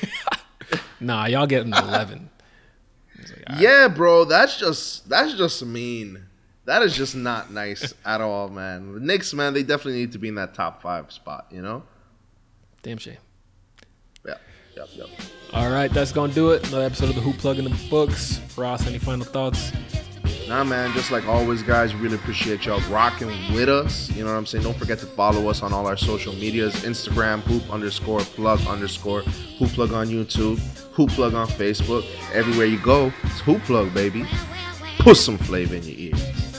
nah, 1.00 1.26
y'all 1.26 1.46
getting 1.46 1.72
eleven. 1.72 2.30
Like, 3.16 3.28
right. 3.48 3.60
Yeah, 3.60 3.88
bro, 3.88 4.24
that's 4.24 4.58
just 4.58 5.08
that's 5.08 5.34
just 5.34 5.64
mean. 5.64 6.26
That 6.66 6.82
is 6.82 6.96
just 6.96 7.14
not 7.16 7.52
nice 7.52 7.94
at 8.04 8.20
all, 8.20 8.48
man. 8.48 8.92
The 8.94 9.00
Knicks, 9.00 9.32
man, 9.32 9.54
they 9.54 9.62
definitely 9.62 10.00
need 10.00 10.12
to 10.12 10.18
be 10.18 10.28
in 10.28 10.34
that 10.36 10.54
top 10.54 10.82
five 10.82 11.10
spot. 11.12 11.46
You 11.50 11.62
know? 11.62 11.84
Damn 12.82 12.98
shame. 12.98 13.16
Yep, 14.80 14.88
yep. 14.96 15.08
All 15.52 15.70
right, 15.70 15.92
that's 15.92 16.10
gonna 16.10 16.32
do 16.32 16.52
it. 16.52 16.66
Another 16.68 16.86
episode 16.86 17.10
of 17.10 17.14
the 17.14 17.20
Hoop 17.20 17.36
Plug 17.36 17.58
in 17.58 17.64
the 17.64 17.88
books. 17.90 18.40
Ross, 18.56 18.86
any 18.86 18.98
final 18.98 19.26
thoughts? 19.26 19.72
Nah, 20.48 20.64
man, 20.64 20.92
just 20.94 21.10
like 21.10 21.26
always, 21.26 21.62
guys, 21.62 21.92
we 21.92 22.00
really 22.00 22.14
appreciate 22.14 22.64
y'all 22.64 22.80
rocking 22.90 23.28
with 23.52 23.68
us. 23.68 24.10
You 24.16 24.24
know 24.24 24.30
what 24.30 24.38
I'm 24.38 24.46
saying? 24.46 24.64
Don't 24.64 24.76
forget 24.76 24.98
to 25.00 25.06
follow 25.06 25.48
us 25.48 25.62
on 25.62 25.74
all 25.74 25.86
our 25.86 25.98
social 25.98 26.32
medias 26.32 26.74
Instagram, 26.76 27.40
hoop 27.40 27.70
underscore 27.70 28.20
plug 28.20 28.66
underscore, 28.66 29.20
hoop 29.20 29.68
plug 29.70 29.92
on 29.92 30.08
YouTube, 30.08 30.58
hoop 30.94 31.10
plug 31.10 31.34
on 31.34 31.46
Facebook. 31.46 32.06
Everywhere 32.32 32.66
you 32.66 32.78
go, 32.78 33.12
it's 33.24 33.40
hoop 33.40 33.62
plug, 33.64 33.92
baby. 33.92 34.24
Put 34.98 35.18
some 35.18 35.36
flavor 35.36 35.74
in 35.74 35.82
your 35.82 35.98
ears. 35.98 36.49